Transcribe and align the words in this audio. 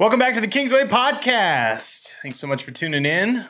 Welcome 0.00 0.18
back 0.18 0.32
to 0.32 0.40
the 0.40 0.48
Kingsway 0.48 0.84
Podcast. 0.84 2.14
Thanks 2.22 2.38
so 2.38 2.46
much 2.46 2.64
for 2.64 2.70
tuning 2.70 3.04
in. 3.04 3.46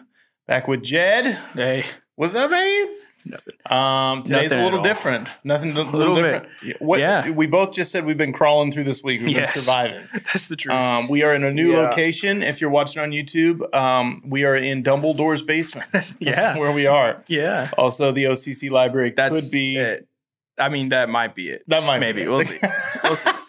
Back 0.49 0.67
with 0.67 0.83
Jed. 0.83 1.39
Hey, 1.55 1.85
What's 2.17 2.35
up, 2.35 2.51
man? 2.51 2.89
nothing. 3.25 3.55
Um, 3.71 4.25
today's 4.25 4.51
Nothing 4.51 4.59
a 4.61 4.65
little 4.65 4.83
different. 4.83 5.29
Nothing 5.45 5.71
a 5.71 5.75
little, 5.75 5.93
little 5.93 6.15
different. 6.17 6.49
What, 6.81 6.99
Yeah. 6.99 7.31
We 7.31 7.47
both 7.47 7.73
just 7.73 7.93
said 7.93 8.05
we've 8.05 8.19
been 8.19 8.33
crawling 8.33 8.73
through 8.73 8.83
this 8.83 9.01
week. 9.01 9.21
We've 9.21 9.31
Yes. 9.37 9.53
been 9.55 9.63
surviving. 9.63 10.09
That's 10.13 10.49
the 10.49 10.57
truth. 10.57 10.75
Um, 10.77 11.07
we 11.09 11.23
are 11.23 11.37
in 11.37 11.45
a 11.45 11.53
new 11.53 11.71
Yeah. 11.71 11.83
location. 11.91 12.43
If 12.43 12.61
you're 12.61 12.71
watching 12.71 13.01
on 13.01 13.11
YouTube, 13.13 13.73
um, 13.73 14.21
we 14.27 14.43
are 14.45 14.57
in 14.57 14.83
Dumbledore's 14.83 15.43
basement. 15.43 15.87
That's 15.93 16.15
yeah, 16.19 16.59
where 16.59 16.73
we 16.73 16.89
are. 16.89 17.23
yeah. 17.29 17.71
Also, 17.79 18.11
the 18.11 18.25
OCC 18.25 18.71
library 18.71 19.13
That's 19.15 19.41
could 19.41 19.53
be. 19.53 19.77
it. 19.77 20.09
I 20.59 20.69
mean, 20.69 20.89
that 20.89 21.09
might 21.09 21.37
be 21.37 21.49
it. 21.51 21.63
That 21.69 21.85
might 21.85 22.01
Maybe. 22.01 22.25
be. 22.25 22.29
We'll 22.29 22.43
see. 22.43 22.59
We'll 23.05 23.15
see. 23.15 23.31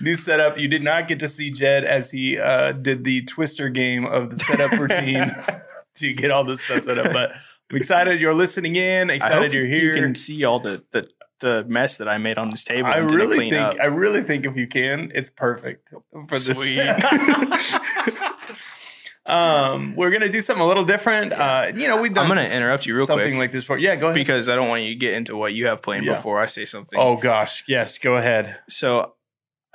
New 0.00 0.14
setup. 0.14 0.58
You 0.58 0.68
did 0.68 0.82
not 0.82 1.08
get 1.08 1.18
to 1.20 1.28
see 1.28 1.50
Jed 1.50 1.84
as 1.84 2.10
he 2.10 2.38
uh, 2.38 2.72
did 2.72 3.04
the 3.04 3.22
twister 3.22 3.68
game 3.68 4.04
of 4.04 4.30
the 4.30 4.36
setup 4.36 4.72
routine 4.78 5.30
to 5.96 6.12
get 6.12 6.30
all 6.30 6.44
this 6.44 6.62
stuff 6.62 6.84
set 6.84 6.98
up. 6.98 7.12
But 7.12 7.32
I'm 7.70 7.76
excited 7.76 8.20
you're 8.20 8.34
listening 8.34 8.76
in. 8.76 9.10
Excited 9.10 9.52
you're 9.52 9.66
here. 9.66 9.94
you 9.94 10.00
can 10.00 10.14
see 10.14 10.44
all 10.44 10.60
the 10.60 10.84
the, 10.92 11.04
the 11.40 11.64
mess 11.68 11.96
that 11.98 12.08
I 12.08 12.18
made 12.18 12.38
on 12.38 12.50
this 12.50 12.64
table. 12.64 12.88
I 12.88 12.98
really 12.98 13.36
clean 13.36 13.52
think 13.52 13.66
up. 13.66 13.76
I 13.80 13.86
really 13.86 14.22
think 14.22 14.46
if 14.46 14.56
you 14.56 14.66
can, 14.66 15.10
it's 15.14 15.30
perfect 15.30 15.88
for 16.28 16.38
this. 16.38 16.58
Sweet. 16.58 16.78
um, 19.26 19.96
we're 19.96 20.10
gonna 20.10 20.28
do 20.28 20.40
something 20.40 20.62
a 20.62 20.66
little 20.66 20.84
different. 20.84 21.32
Uh, 21.32 21.72
you 21.74 21.88
know, 21.88 22.00
we've 22.00 22.14
done. 22.14 22.24
I'm 22.24 22.28
gonna 22.28 22.42
this- 22.42 22.56
interrupt 22.56 22.86
you 22.86 22.94
real 22.94 23.06
something 23.06 23.26
quick 23.32 23.38
like 23.38 23.52
this 23.52 23.64
before. 23.64 23.78
Yeah, 23.78 23.96
go 23.96 24.06
ahead. 24.06 24.14
because 24.14 24.48
I 24.48 24.54
don't 24.54 24.68
want 24.68 24.82
you 24.84 24.90
to 24.90 24.94
get 24.94 25.14
into 25.14 25.36
what 25.36 25.52
you 25.52 25.66
have 25.66 25.82
planned 25.82 26.04
Yeah. 26.04 26.14
before 26.14 26.40
I 26.40 26.46
say 26.46 26.64
something. 26.64 26.98
oh 26.98 27.16
gosh, 27.16 27.64
yes, 27.66 27.98
go 27.98 28.16
ahead. 28.16 28.56
So 28.68 29.14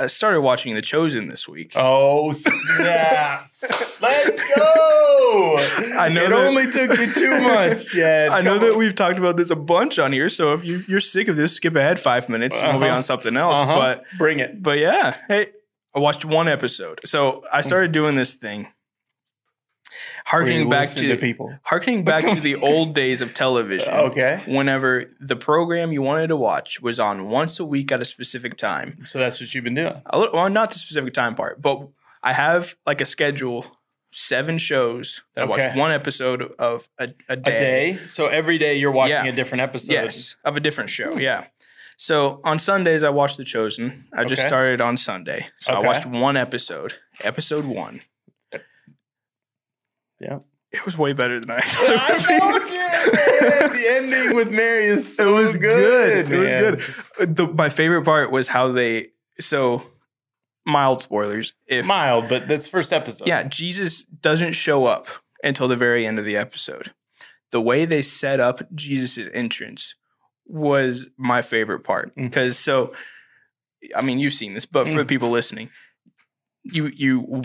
I 0.01 0.07
started 0.07 0.41
watching 0.41 0.73
The 0.75 0.81
Chosen 0.81 1.27
this 1.27 1.47
week. 1.47 1.73
Oh 1.75 2.31
snaps! 2.31 3.63
Let's 4.01 4.39
go. 4.55 5.57
I 5.97 6.09
know 6.11 6.25
it 6.25 6.29
that- 6.29 6.47
only 6.47 6.71
took 6.71 6.97
you 6.97 7.07
two 7.13 7.41
months, 7.41 7.93
Jed. 7.93 8.29
I 8.31 8.41
know 8.41 8.53
Come 8.53 8.61
that 8.63 8.71
on. 8.73 8.77
we've 8.79 8.95
talked 8.95 9.19
about 9.19 9.37
this 9.37 9.51
a 9.51 9.55
bunch 9.55 9.99
on 9.99 10.11
here, 10.11 10.27
so 10.29 10.53
if 10.53 10.65
you, 10.65 10.81
you're 10.87 10.99
sick 10.99 11.27
of 11.27 11.35
this, 11.35 11.53
skip 11.55 11.75
ahead 11.75 11.99
five 11.99 12.29
minutes 12.29 12.59
and 12.59 12.69
we'll 12.71 12.79
be 12.79 12.85
Uh-huh. 12.87 12.95
on 12.97 13.03
something 13.03 13.37
else. 13.37 13.57
Uh-huh. 13.57 13.75
But 13.77 14.03
bring 14.17 14.39
it. 14.39 14.61
But 14.63 14.79
yeah, 14.79 15.15
hey, 15.27 15.47
I 15.95 15.99
watched 15.99 16.25
one 16.25 16.47
episode. 16.47 17.01
So 17.05 17.43
I 17.51 17.61
started 17.61 17.91
doing 17.91 18.15
this 18.15 18.33
thing. 18.33 18.67
Harkening 20.25 20.69
back 20.69 20.81
Listen 20.81 21.07
to, 21.09 21.17
people. 21.17 21.53
harkening 21.63 22.03
back 22.03 22.23
to 22.23 22.39
the 22.39 22.55
old 22.61 22.93
days 22.95 23.21
of 23.21 23.33
television. 23.33 23.93
Okay, 23.93 24.41
Whenever 24.47 25.05
the 25.19 25.35
program 25.35 25.91
you 25.91 26.01
wanted 26.01 26.27
to 26.27 26.37
watch 26.37 26.81
was 26.81 26.99
on 26.99 27.27
once 27.29 27.59
a 27.59 27.65
week 27.65 27.91
at 27.91 28.01
a 28.01 28.05
specific 28.05 28.55
time. 28.57 29.03
so 29.05 29.19
that's 29.19 29.39
what 29.41 29.53
you've 29.53 29.63
been 29.63 29.75
doing. 29.75 30.01
A 30.05 30.19
little, 30.19 30.33
well, 30.35 30.49
not 30.49 30.71
the 30.71 30.79
specific 30.79 31.13
time 31.13 31.35
part, 31.35 31.61
but 31.61 31.87
I 32.23 32.33
have 32.33 32.75
like 32.85 33.01
a 33.01 33.05
schedule, 33.05 33.65
seven 34.11 34.57
shows 34.57 35.23
that 35.35 35.43
I 35.43 35.45
watch 35.47 35.75
one 35.75 35.91
episode 35.91 36.43
of 36.59 36.87
a, 36.99 37.09
a 37.27 37.33
A 37.33 37.35
day. 37.35 37.93
day. 37.93 37.99
So 38.05 38.27
every 38.27 38.57
day 38.57 38.75
you're 38.77 38.91
watching 38.91 39.25
Yeah. 39.25 39.31
a 39.31 39.35
different 39.35 39.61
episode. 39.61 39.93
Yes, 39.93 40.35
of 40.45 40.55
a 40.55 40.59
different 40.59 40.89
show. 40.89 41.13
Hmm. 41.13 41.19
Yeah. 41.19 41.45
So 41.97 42.41
on 42.43 42.57
Sundays, 42.57 43.03
I 43.03 43.09
watched 43.09 43.37
The 43.37 43.43
Chosen. 43.43 44.07
I 44.11 44.23
just 44.23 44.41
Okay. 44.41 44.47
started 44.47 44.81
on 44.81 44.97
Sunday. 44.97 45.45
So 45.59 45.73
Okay. 45.73 45.83
I 45.83 45.85
watched 45.85 46.05
one 46.07 46.35
episode, 46.35 46.93
episode 47.23 47.65
one. 47.65 48.01
Yeah. 50.21 50.39
It 50.71 50.85
was 50.85 50.97
way 50.97 51.11
better 51.13 51.37
than 51.39 51.49
I 51.51 51.57
I 51.57 51.61
thought. 51.61 52.39
told 52.39 52.71
you, 52.71 52.77
man. 52.77 53.69
the 53.73 53.85
ending 53.89 54.35
with 54.37 54.49
Mary 54.51 54.85
is 54.85 55.15
so 55.17 55.35
it 55.35 55.41
was 55.41 55.57
good. 55.57 56.31
It 56.31 56.39
was 56.39 56.53
good. 57.17 57.35
The, 57.35 57.47
my 57.47 57.67
favorite 57.69 58.05
part 58.05 58.31
was 58.31 58.47
how 58.47 58.69
they, 58.69 59.07
so 59.39 59.83
mild 60.65 61.01
spoilers. 61.01 61.51
If, 61.67 61.85
Mild, 61.85 62.29
but 62.29 62.47
that's 62.47 62.67
first 62.67 62.93
episode. 62.93 63.27
yeah, 63.27 63.43
Jesus 63.43 64.03
doesn't 64.05 64.53
show 64.53 64.85
up 64.85 65.07
until 65.43 65.67
the 65.67 65.75
very 65.75 66.05
end 66.07 66.19
of 66.19 66.25
the 66.25 66.37
episode. 66.37 66.93
The 67.49 67.59
way 67.61 67.83
they 67.83 68.01
set 68.01 68.39
up 68.39 68.61
Jesus' 68.73 69.27
entrance 69.33 69.95
was 70.45 71.09
my 71.17 71.41
favorite 71.41 71.83
part 71.83 72.15
Mm. 72.15 72.29
because 72.29 72.57
so 72.57 72.93
I 73.95 74.01
mean 74.01 74.19
you've 74.19 74.33
seen 74.33 74.53
this, 74.53 74.65
but 74.65 74.85
for 74.85 74.93
Mm. 74.93 74.97
the 74.97 75.05
people 75.05 75.29
listening, 75.29 75.69
you 76.63 76.87
you 76.95 77.41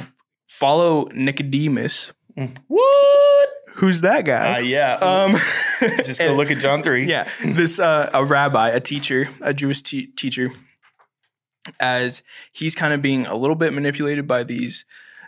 follow 0.47 1.09
Nicodemus. 1.15 2.13
What? 2.69 3.49
Who's 3.77 4.01
that 4.03 4.19
Uh, 4.21 4.23
guy? 4.23 4.59
yeah. 4.61 4.95
Um, 4.95 5.33
Just 6.05 6.19
go 6.19 6.29
and- 6.29 6.37
look 6.39 6.51
at 6.51 6.59
John 6.59 6.83
three. 6.83 7.05
yeah, 7.07 7.29
this 7.45 7.79
uh, 7.79 8.11
a 8.13 8.25
rabbi, 8.25 8.71
a 8.71 8.81
teacher, 8.81 9.29
a 9.41 9.53
Jewish 9.53 9.83
te- 9.83 10.07
teacher, 10.09 10.51
as 11.81 12.23
he's 12.53 12.75
kind 12.75 12.95
of 12.95 13.03
being 13.03 13.27
a 13.27 13.35
little 13.37 13.57
bit 13.57 13.73
manipulated 13.73 14.27
by 14.27 14.43
these 14.45 14.85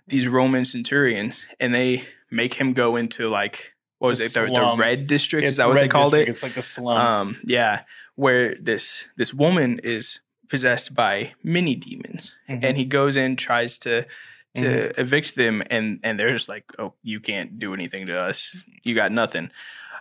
these 0.06 0.26
Roman 0.26 0.64
centurions, 0.64 1.44
and 1.60 1.74
they 1.74 2.02
make 2.30 2.54
him 2.54 2.72
go 2.72 2.96
into 2.96 3.28
like 3.28 3.74
what 3.98 4.08
was 4.10 4.18
The 4.34 4.44
it, 4.44 4.46
the, 4.48 4.54
the 4.54 4.76
red 4.78 5.06
district? 5.06 5.44
It's 5.44 5.52
Is 5.52 5.56
that 5.58 5.68
what 5.68 5.74
they 5.74 5.88
called 5.88 6.12
district. 6.12 6.28
it? 6.28 6.30
It's 6.30 6.42
like 6.42 6.52
the 6.54 6.62
slums. 6.62 7.12
Um, 7.12 7.36
yeah, 7.44 7.82
where 8.14 8.54
this 8.54 9.06
this 9.16 9.34
woman 9.34 9.80
is 9.82 10.20
possessed 10.48 10.94
by 10.94 11.34
mini 11.42 11.74
demons, 11.74 12.34
Mhm. 12.48 12.64
and 12.64 12.76
he 12.76 12.84
goes 12.86 13.16
in, 13.16 13.36
tries 13.36 13.76
to 13.80 14.06
to 14.56 14.98
evict 15.00 15.34
them, 15.36 15.62
and 15.70 16.00
and 16.02 16.18
they're 16.18 16.32
just 16.32 16.48
like, 16.48 16.64
"Oh, 16.78 16.94
you 17.02 17.20
can't 17.20 17.58
do 17.58 17.74
anything 17.74 18.06
to 18.06 18.18
us. 18.18 18.56
You 18.82 18.94
got 18.94 19.12
nothing." 19.12 19.50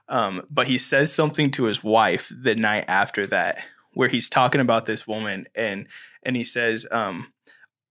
Um, 0.09 0.43
but 0.49 0.67
he 0.67 0.77
says 0.77 1.13
something 1.13 1.51
to 1.51 1.65
his 1.65 1.83
wife 1.83 2.31
the 2.35 2.55
night 2.55 2.85
after 2.87 3.27
that, 3.27 3.59
where 3.93 4.07
he's 4.09 4.29
talking 4.29 4.61
about 4.61 4.85
this 4.85 5.05
woman, 5.07 5.47
and 5.55 5.87
and 6.23 6.35
he 6.35 6.43
says, 6.43 6.85
um, 6.91 7.31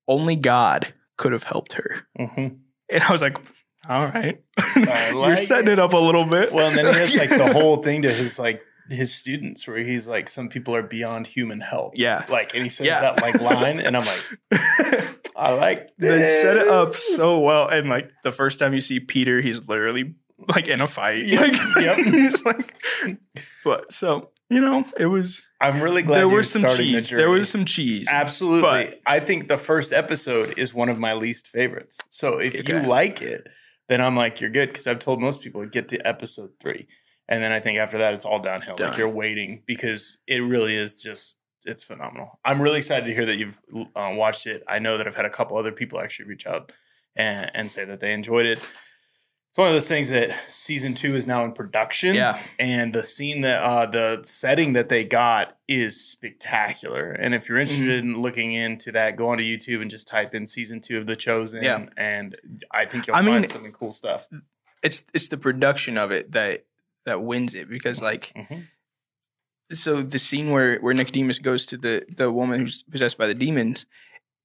"Only 0.09 0.37
God 0.37 0.93
could 1.17 1.33
have 1.33 1.43
helped 1.45 1.75
her." 1.75 2.07
Mhm. 2.19 2.59
And 2.91 3.03
I 3.03 3.13
was 3.13 3.21
like, 3.23 3.37
"All 3.89 4.07
right, 4.07 4.41
I 4.59 5.11
you're 5.15 5.37
setting 5.37 5.69
it. 5.69 5.73
it 5.75 5.79
up 5.79 5.93
a 5.93 5.99
little 5.99 6.25
bit." 6.25 6.53
Well, 6.53 6.69
and 6.69 6.77
then 6.79 6.87
he 6.87 6.99
has 7.01 7.15
like 7.17 7.29
the 7.29 7.53
whole 7.59 7.77
thing 7.83 8.03
to 8.03 8.13
his 8.13 8.39
like 8.39 8.63
his 8.89 9.13
students 9.13 9.67
where 9.67 9.79
he's 9.79 10.07
like, 10.07 10.29
some 10.29 10.49
people 10.49 10.73
are 10.77 10.81
beyond 10.83 11.27
human 11.27 11.59
help. 11.61 11.95
yeah. 11.97 12.25
Like, 12.29 12.55
and 12.55 12.63
he 12.63 12.71
says 12.71 12.87
Yeah. 12.87 13.01
that 13.01 13.21
like 13.21 13.41
line, 13.41 13.81
and 13.81 13.97
I'm 13.97 14.05
like, 14.07 14.25
I 15.37 15.53
like 15.55 15.91
they 15.99 16.23
set 16.23 16.57
it 16.57 16.69
up 16.69 16.95
so 16.95 17.39
well 17.41 17.69
and 17.69 17.89
like 17.89 18.11
the 18.23 18.33
first 18.33 18.59
time 18.59 18.73
you 18.75 18.81
see 18.81 19.01
peter 19.01 19.41
he's 19.41 19.69
literally 19.69 20.15
like 20.49 20.67
in 20.69 20.81
a 20.81 20.87
fight 20.87 21.25
Yep, 21.27 21.41
like, 21.41 21.57
yep. 21.85 21.97
he's 21.99 22.45
like 22.45 22.75
but 23.65 23.93
so 23.93 24.31
you 24.51 24.61
know 24.61 24.85
it 24.99 25.07
was 25.07 25.43
I'm 25.61 25.81
really 25.81 26.03
glad 26.03 26.19
there 26.19 26.29
was 26.29 26.51
some 26.51 26.63
starting 26.63 26.93
the 26.93 26.99
cheese 27.01 27.11
there 27.11 27.31
was 27.31 27.49
some 27.49 27.65
cheese 27.65 28.09
Absolutely. 28.11 28.63
But- 28.63 29.01
I 29.07 29.21
think 29.21 29.49
the 29.49 29.59
first 29.59 29.93
episode 29.93 30.55
is 30.59 30.73
one 30.75 30.89
of 30.89 30.99
my 30.99 31.15
least 31.15 31.49
favorites. 31.49 31.99
So 32.11 32.39
if 32.39 32.69
you 32.69 32.81
like 32.81 33.23
it, 33.23 33.47
then 33.89 34.01
I'm 34.01 34.17
like, 34.17 34.41
you're 34.41 34.51
good. 34.51 34.69
Because 34.69 34.87
I've 34.87 34.99
told 34.99 35.21
most 35.21 35.41
people 35.41 35.65
get 35.67 35.89
to 35.89 36.07
episode 36.07 36.51
three. 36.61 36.87
And 37.29 37.43
then 37.43 37.53
I 37.53 37.61
think 37.61 37.79
after 37.79 37.99
that, 37.99 38.13
it's 38.15 38.25
all 38.25 38.39
downhill. 38.41 38.77
Like 38.79 38.99
you're 38.99 39.09
waiting 39.09 39.63
because 39.67 40.19
it 40.27 40.41
really 40.41 40.77
is 40.77 41.03
just, 41.03 41.39
it's 41.67 41.85
phenomenal. 41.85 42.39
I'm 42.45 42.61
really 42.63 42.79
excited 42.79 43.07
to 43.07 43.15
hear 43.15 43.27
that 43.27 43.37
you've 43.37 43.61
uh, 43.95 44.13
watched 44.15 44.47
it. 44.47 44.63
I 44.69 44.79
know 44.79 44.97
that 44.99 45.07
I've 45.07 45.17
had 45.17 45.25
a 45.27 45.31
couple 45.31 45.57
other 45.59 45.73
people 45.73 46.01
actually 46.01 46.27
reach 46.29 46.47
out 46.47 46.73
and, 47.17 47.51
and 47.55 47.71
say 47.73 47.85
that 47.85 48.01
they 48.01 48.13
enjoyed 48.13 48.47
it. 48.47 48.59
It's 48.59 49.59
one 49.59 49.69
of 49.69 49.75
those 49.75 49.89
things 49.89 50.11
that 50.11 50.37
season 50.51 50.93
two 50.95 51.15
is 51.17 51.27
now 51.27 51.43
in 51.47 51.53
production 51.53 52.15
yeah 52.15 52.39
and 52.59 52.93
the 52.93 53.03
scene 53.03 53.41
that 53.41 53.63
uh 53.63 53.87
the 53.87 54.21
setting 54.23 54.75
that 54.75 54.91
they 54.91 55.03
got 55.03 55.57
is 55.67 55.99
spectacular 55.99 57.13
and 57.13 57.35
if 57.35 57.49
you're 57.49 57.57
interested 57.59 57.87
Mm-hmm. 58.05 58.17
in 58.17 58.21
looking 58.21 58.53
into 58.53 58.93
that 58.93 59.17
go 59.17 59.29
onto 59.31 59.43
youtube 59.43 59.81
and 59.81 59.91
just 59.91 60.07
type 60.09 60.35
in 60.35 60.45
season 60.45 60.83
two 60.83 60.99
of 60.99 61.07
the 61.07 61.17
chosen 61.17 61.63
Yeah. 61.63 61.87
and 61.97 62.39
i 62.71 62.85
think 62.85 63.07
you'll 63.07 63.17
I 63.17 63.23
find 63.23 63.41
mean- 63.41 63.49
some 63.49 63.73
cool 63.73 63.93
stuff 63.93 64.29
it's 64.83 65.05
it's 65.15 65.29
the 65.29 65.39
production 65.39 65.97
of 65.97 66.13
it 66.13 66.33
that 66.33 66.67
that 67.07 67.23
wins 67.23 67.55
it 67.55 67.69
because 67.71 68.03
like 68.03 68.33
Mhm. 68.37 68.67
So 69.73 70.03
the 70.03 70.19
scene 70.19 70.51
where 70.51 70.79
where 70.79 70.95
nicodemus 70.95 71.39
goes 71.39 71.67
to 71.67 71.77
the 71.77 72.05
the 72.17 72.31
woman 72.31 72.61
who's 72.61 72.83
possessed 72.85 73.19
by 73.19 73.27
the 73.27 73.35
demons 73.35 73.85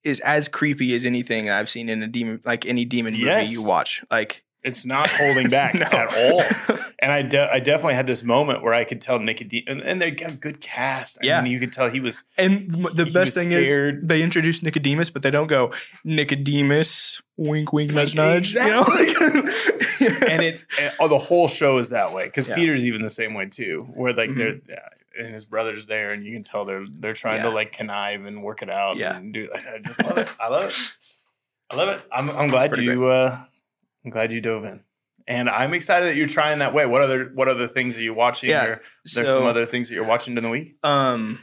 is 0.04 0.20
as 0.22 0.48
creepy 0.48 0.96
as 0.96 1.06
anything 1.06 1.50
i've 1.50 1.70
seen 1.70 1.90
in 1.90 2.02
a 2.02 2.08
demon 2.08 2.42
like 2.46 2.66
any 2.66 2.86
demon 2.86 3.14
movie 3.14 3.26
Yes. 3.26 3.52
you 3.52 3.62
watch 3.62 4.04
like 4.10 4.44
it's 4.64 4.86
not 4.86 5.10
holding 5.12 5.48
back 5.60 5.74
No. 5.76 5.86
at 5.86 6.16
all 6.16 6.44
and 7.00 7.12
I, 7.12 7.24
de- 7.24 7.52
I 7.52 7.60
definitely 7.60 7.96
had 7.96 8.06
this 8.08 8.24
moment 8.24 8.62
where 8.64 8.74
i 8.76 8.84
could 8.84 9.02
tell 9.02 9.20
nicodemus 9.20 9.66
and, 9.68 9.82
and 9.82 10.02
they 10.02 10.10
got 10.12 10.30
a 10.32 10.34
good 10.36 10.60
cast 10.62 11.18
I 11.22 11.26
Yeah. 11.28 11.42
mean, 11.42 11.52
you 11.52 11.60
could 11.60 11.74
tell 11.74 11.90
he 11.90 12.00
was 12.00 12.24
And 12.38 12.70
the 12.72 13.06
He 13.06 13.12
best 13.12 13.36
thing 13.36 13.48
scared. 13.50 14.04
is 14.04 14.08
they 14.08 14.22
introduce 14.24 14.62
Nicodemus, 14.64 15.10
but 15.12 15.22
they 15.24 15.32
don't 15.32 15.48
go 15.48 15.72
Nicodemus, 16.04 17.22
wink, 17.38 17.74
wink, 17.74 17.92
nudge, 17.92 18.16
nudge. 18.16 18.54
You 18.56 18.62
know? 18.62 18.84
and 20.28 20.42
it's 20.44 20.66
and, 20.80 20.94
oh, 21.00 21.08
the 21.08 21.18
whole 21.18 21.48
show 21.48 21.78
is 21.78 21.90
that 21.90 22.14
way 22.14 22.26
because 22.26 22.48
Yeah. 22.48 22.56
Peter's 22.56 22.86
even 22.86 23.02
the 23.02 23.10
same 23.10 23.34
way 23.34 23.48
too, 23.48 23.80
where 23.94 24.14
like 24.14 24.34
they're 24.36 24.54
Mhm. 24.56 24.70
yeah, 24.70 24.88
and 25.18 25.34
his 25.34 25.46
brother's 25.46 25.86
there, 25.86 26.12
and 26.12 26.26
you 26.26 26.34
can 26.34 26.44
tell 26.44 26.66
they're 26.66 26.86
they're 26.86 27.14
trying 27.14 27.42
to 27.44 27.50
like 27.50 27.72
connive 27.74 28.26
and 28.26 28.44
work 28.44 28.62
it 28.62 28.70
out. 28.70 28.98
Yeah. 28.98 29.16
and 29.18 29.34
do. 29.34 29.50
I 29.54 29.80
just 29.84 30.04
love 30.04 30.18
it. 30.18 30.30
I 30.40 30.48
love 30.48 30.64
it. 30.70 30.76
I 31.70 31.76
love 31.76 31.90
it. 31.90 32.02
I'm 32.12 32.30
I'm 32.30 32.48
glad 32.50 32.76
you 32.78 33.06
uh, 33.08 33.38
I'm 34.06 34.12
glad 34.12 34.32
you 34.32 34.42
dove 34.42 34.66
in, 34.66 34.82
and 35.28 35.50
I'm 35.50 35.74
excited 35.74 36.06
that 36.08 36.16
you're 36.16 36.28
trying 36.28 36.60
that 36.60 36.74
way. 36.74 36.86
What 36.86 37.02
other 37.02 37.32
what 37.34 37.48
other 37.48 37.68
things 37.68 37.98
are 37.98 38.02
you 38.02 38.14
watching? 38.14 38.50
Yeah, 38.50 38.64
Or 38.66 38.82
there's 39.16 39.28
so, 39.28 39.40
some 39.40 39.46
other 39.46 39.66
things 39.66 39.90
that 39.90 39.96
you're 39.96 40.08
watching 40.08 40.36
during 40.36 40.44
the 40.44 40.50
week. 40.52 40.76
um, 40.84 41.40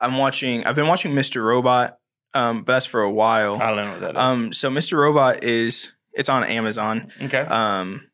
I'm 0.00 0.16
watching. 0.18 0.64
I've 0.64 0.74
been 0.74 0.86
watching 0.88 1.12
Mr. 1.12 1.44
Robot. 1.44 1.98
um, 2.34 2.62
but 2.62 2.72
that's 2.74 2.86
for 2.86 3.02
a 3.02 3.10
while. 3.10 3.60
I 3.60 3.66
don't 3.68 3.76
know 3.76 3.90
what 3.92 4.00
that 4.00 4.10
is. 4.12 4.16
Um, 4.16 4.52
so 4.52 4.70
Mr. 4.70 4.96
Robot 4.98 5.44
is 5.44 5.92
it's 6.12 6.28
on 6.28 6.42
Amazon. 6.44 7.12
okay. 7.22 7.40
Um, 7.40 8.08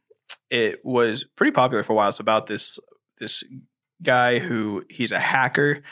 it 0.50 0.84
was 0.84 1.24
pretty 1.36 1.52
popular 1.52 1.82
for 1.82 1.92
a 1.92 1.96
while. 1.96 2.08
It's 2.08 2.20
about 2.20 2.46
this 2.46 2.78
this 3.18 3.42
guy 4.02 4.38
who 4.38 4.84
he's 4.90 5.12
a 5.12 5.18
hacker, 5.18 5.82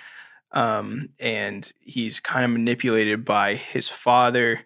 um, 0.53 1.09
and 1.21 1.71
he's 1.81 2.21
kind 2.21 2.45
of 2.45 2.51
manipulated 2.51 3.25
by 3.25 3.55
his 3.55 3.89
father. 3.89 4.61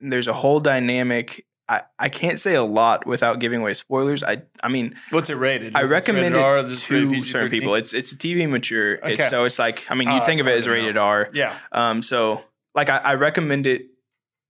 There's 0.00 0.26
a 0.28 0.32
whole 0.34 0.60
dynamic. 0.60 1.46
I, 1.66 1.80
I 1.98 2.10
can't 2.10 2.38
say 2.38 2.54
a 2.56 2.62
lot 2.62 3.06
without 3.06 3.38
giving 3.38 3.62
away 3.62 3.72
spoilers. 3.72 4.22
I 4.22 4.42
I 4.62 4.68
mean 4.68 4.94
What's 5.10 5.30
it 5.30 5.36
rated? 5.36 5.74
I 5.74 5.80
Is 5.80 5.88
this 5.88 6.06
recommend 6.06 6.36
R? 6.36 6.58
it 6.58 6.64
Is 6.64 6.68
this 6.70 6.90
rated 6.90 7.08
to 7.08 7.14
PG-13? 7.14 7.26
certain 7.26 7.50
people. 7.50 7.74
It's 7.74 7.94
it's 7.94 8.14
TV 8.14 8.46
mature. 8.46 8.96
It's, 8.96 9.30
so 9.30 9.46
it's 9.46 9.58
like 9.58 9.90
I 9.90 9.94
mean 9.94 10.08
Oh, 10.08 10.16
you 10.16 10.22
think 10.22 10.42
of 10.42 10.46
it 10.48 10.56
as 10.58 10.68
rated 10.68 10.96
know. 10.96 11.00
R. 11.02 11.30
yeah. 11.32 11.58
Um, 11.72 12.02
so 12.02 12.44
like 12.74 12.90
I, 12.90 12.98
I 12.98 13.14
recommend 13.14 13.66
it 13.66 13.86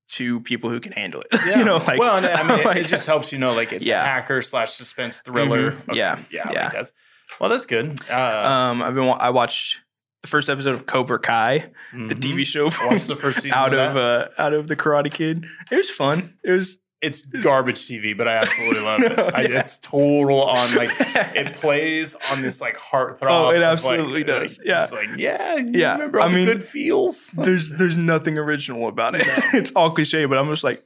to 0.08 0.40
people 0.40 0.70
who 0.70 0.80
can 0.80 0.90
handle 0.90 1.20
it. 1.20 1.28
Yeah. 1.46 1.58
you 1.60 1.64
know, 1.64 1.76
like 1.76 2.00
well, 2.00 2.16
and 2.16 2.26
I 2.26 2.42
mean, 2.48 2.58
it- 2.58 2.66
like- 2.66 2.76
it 2.78 2.86
just 2.88 3.06
helps 3.06 3.30
you 3.30 3.38
know, 3.38 3.54
like 3.54 3.72
it's 3.72 3.86
Yeah. 3.86 4.02
a 4.02 4.04
hacker 4.06 4.42
slash 4.42 4.72
suspense 4.72 5.20
thriller. 5.20 5.70
Mhm. 5.70 5.88
Okay. 5.90 5.98
Yeah. 5.98 6.24
yeah, 6.32 6.50
Yeah. 6.52 6.82
Well, 7.40 7.50
that's 7.50 7.66
good. 7.66 8.00
Uh, 8.10 8.14
Um, 8.14 8.82
I've 8.82 8.94
been 8.94 9.08
I 9.18 9.30
watched 9.30 9.80
the 10.22 10.28
first 10.28 10.48
episode 10.48 10.74
of 10.74 10.86
Cobra 10.86 11.18
Kai, 11.18 11.70
the 11.92 12.14
mhm. 12.14 12.20
TV 12.20 12.46
show 12.46 12.64
Watched 12.64 13.08
the 13.08 13.16
first 13.16 13.38
season 13.38 13.52
out 13.52 13.74
of 13.74 13.90
of 13.90 13.96
uh, 13.96 14.28
out 14.38 14.52
of 14.54 14.68
the 14.68 14.76
Karate 14.76 15.12
Kid. 15.12 15.44
It 15.70 15.76
was 15.76 15.90
fun. 15.90 16.38
It 16.44 16.52
was 16.52 16.78
It's 17.02 17.26
garbage 17.26 17.76
TV, 17.78 18.16
but 18.16 18.26
I 18.28 18.36
absolutely 18.36 18.80
love 18.84 19.02
it. 19.02 19.16
No, 19.16 19.24
I, 19.34 19.40
yeah. 19.42 19.58
It's 19.60 19.76
total 19.78 20.44
on 20.44 20.74
like 20.76 20.90
it 20.98 21.52
plays 21.56 22.16
on 22.30 22.40
this 22.40 22.60
like 22.62 22.78
heartthrob. 22.78 23.18
Oh, 23.28 23.50
it 23.50 23.56
of, 23.56 23.62
like- 23.62 23.72
absolutely 23.72 24.24
does. 24.24 24.58
like, 24.58 24.66
Yeah. 24.66 24.82
it's 24.84 24.92
like 24.92 25.08
yeah, 25.18 25.56
you 25.56 25.70
Yeah, 25.74 25.92
Remember 25.94 26.20
I 26.22 26.28
the 26.28 26.34
mean- 26.34 26.46
good 26.46 26.62
feels. 26.62 27.32
there's 27.36 27.72
there's 27.74 27.96
nothing 27.98 28.38
original 28.38 28.88
about 28.88 29.14
it. 29.16 29.22
it's 29.52 29.72
all 29.72 29.90
cliche, 29.90 30.24
but 30.24 30.38
I'm 30.38 30.48
just 30.48 30.64
like 30.64 30.82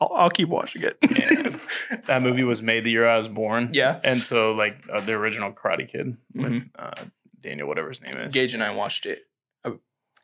I'll, 0.00 0.12
I'll 0.14 0.30
keep 0.30 0.48
watching 0.48 0.82
it. 0.82 0.96
That 2.06 2.22
movie 2.22 2.44
was 2.44 2.62
made 2.62 2.84
the 2.84 2.90
year 2.90 3.06
I 3.08 3.16
was 3.16 3.28
born. 3.28 3.70
yeah. 3.72 4.00
and 4.04 4.22
so 4.22 4.52
like 4.52 4.76
uh, 4.92 5.00
the 5.00 5.12
original 5.14 5.52
Karate 5.52 5.88
Kid 5.88 6.16
with 6.34 6.52
Mhm. 6.52 6.70
uh, 6.78 7.04
Daniel, 7.40 7.68
whatever 7.68 7.88
his 7.88 8.00
name 8.02 8.14
is, 8.16 8.32
Gage 8.34 8.54
and 8.54 8.62
I 8.62 8.74
watched 8.74 9.06
it 9.06 9.26
a 9.64 9.72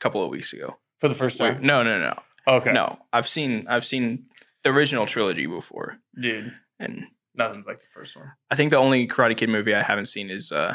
couple 0.00 0.22
of 0.22 0.31
weeks 0.31 0.52
ago. 0.52 0.78
for 1.00 1.08
the 1.08 1.14
first 1.14 1.40
Wait, 1.40 1.52
time. 1.55 1.62
no, 1.62 1.82
no, 1.82 1.99
no, 1.99 2.14
Okay, 2.46 2.72
no. 2.72 2.99
I've 3.12 3.28
seen 3.28 3.66
I've 3.69 3.84
seen 3.84 4.26
the 4.62 4.70
original 4.70 5.06
trilogy 5.06 5.46
before, 5.46 5.99
dude, 6.20 6.52
and 6.78 7.06
nothing's 7.34 7.67
like 7.67 7.78
the 7.78 7.88
first 7.90 8.17
one. 8.17 8.32
I 8.50 8.55
think 8.56 8.70
the 8.70 8.76
only 8.78 9.06
Karate 9.06 9.37
Kid 9.37 9.49
movie 9.50 9.75
I 9.75 9.82
haven't 9.82 10.06
seen 10.06 10.31
is 10.31 10.50
uh 10.52 10.75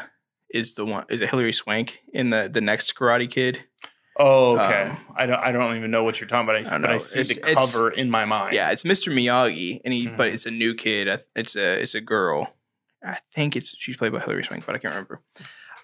is 0.53 0.75
the 0.75 0.85
one 0.85 1.05
is 1.09 1.21
it 1.21 1.29
Hilary 1.29 1.51
Swank 1.53 1.99
in 2.13 2.29
the 2.31 2.49
the 2.51 2.61
next 2.61 2.95
Karate 2.95 3.29
Kid. 3.29 3.63
Oh, 4.21 4.59
okay. 4.59 4.89
Um, 4.89 4.97
I 5.15 5.25
don't. 5.25 5.39
I 5.39 5.51
don't 5.53 5.75
even 5.77 5.91
know 5.91 6.03
what 6.03 6.19
you're 6.19 6.27
talking 6.27 6.43
about. 6.49 6.55
I, 6.57 6.59
I 6.59 6.63
don't 6.63 6.81
but 6.81 6.91
I 6.91 6.97
see 6.97 7.21
It's- 7.21 7.37
the 7.37 7.55
cover 7.55 7.89
in 7.89 8.09
my 8.11 8.25
mind. 8.25 8.53
Yeah, 8.53 8.69
it's 8.71 8.83
Mr. 8.83 9.13
Miyagi, 9.13 9.79
and 9.85 9.93
he 9.93 10.07
but 10.07 10.29
Mhm. 10.29 10.33
it's 10.33 10.45
a 10.45 10.51
new 10.51 10.73
kid. 10.75 11.07
It's 11.35 11.55
a 11.55 11.81
it's 11.81 11.95
a 11.95 12.01
girl. 12.01 12.53
I 13.03 13.17
think 13.33 13.55
it's 13.55 13.73
she's 13.77 13.95
played 13.95 14.11
by 14.11 14.19
Hilary 14.19 14.43
Swank, 14.43 14.65
but 14.65 14.75
I 14.75 14.77
can't 14.77 14.93
remember. 14.93 15.21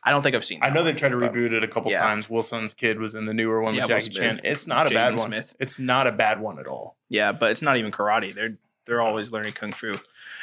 I 0.04 0.12
don't 0.12 0.22
think 0.22 0.36
I've 0.36 0.44
seen. 0.46 0.60
It 0.62 0.66
I 0.66 0.70
know 0.70 0.84
they 0.84 0.92
one, 0.92 0.98
tried 0.98 1.10
to 1.10 1.16
reboot 1.16 1.52
it 1.54 1.64
a 1.64 1.68
couple 1.68 1.92
Yeah. 1.92 2.02
times. 2.02 2.30
Wilson's 2.30 2.74
kid 2.74 3.00
was 3.00 3.16
in 3.16 3.26
the 3.26 3.34
newer 3.34 3.64
one 3.64 3.74
Yeah, 3.74 3.84
with 3.84 3.88
Jackie. 3.90 4.10
Chan. 4.10 4.42
It's 4.44 4.68
not 4.68 4.92
a 4.92 4.94
bad 4.94 5.12
one. 5.14 5.20
Smith. 5.20 5.56
It's 5.60 5.80
not 5.80 6.06
a 6.06 6.12
bad 6.12 6.40
one 6.42 6.60
at 6.60 6.68
all. 6.68 6.98
Yeah, 7.10 7.32
but 7.32 7.52
it's 7.52 7.62
not 7.64 7.78
even 7.78 7.90
karate. 7.92 8.36
They're 8.36 8.56
they're 8.86 9.02
always 9.02 9.32
learning 9.32 9.54
kung 9.54 9.72
fu. 9.72 9.96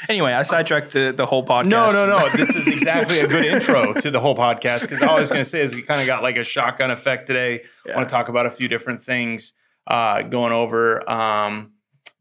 Anyway, 0.08 0.32
I 0.32 0.42
sidetracked 0.42 0.92
the 0.92 1.12
the 1.16 1.26
whole 1.26 1.44
podcast. 1.44 1.66
No, 1.66 1.90
no, 1.92 2.06
no. 2.06 2.28
This 2.30 2.54
is 2.56 2.66
exactly 2.68 3.20
a 3.20 3.28
good 3.28 3.44
intro 3.44 3.92
to 3.94 4.10
the 4.10 4.20
whole 4.20 4.36
podcast 4.36 4.82
because 4.82 5.02
all 5.02 5.16
I 5.16 5.20
was 5.20 5.28
going 5.30 5.40
to 5.40 5.44
say 5.48 5.60
is 5.60 5.74
we 5.74 5.82
kind 5.82 6.00
of 6.00 6.06
got 6.06 6.22
like 6.22 6.36
a 6.36 6.44
shotgun 6.44 6.90
effect 6.90 7.26
today. 7.26 7.64
I 7.90 7.96
want 7.96 8.08
to 8.08 8.12
talk 8.12 8.28
about 8.28 8.46
a 8.46 8.50
few 8.50 8.68
different 8.68 9.02
things 9.02 9.52
uh, 9.86 10.22
going 10.22 10.52
over. 10.52 11.08
Um, 11.10 11.72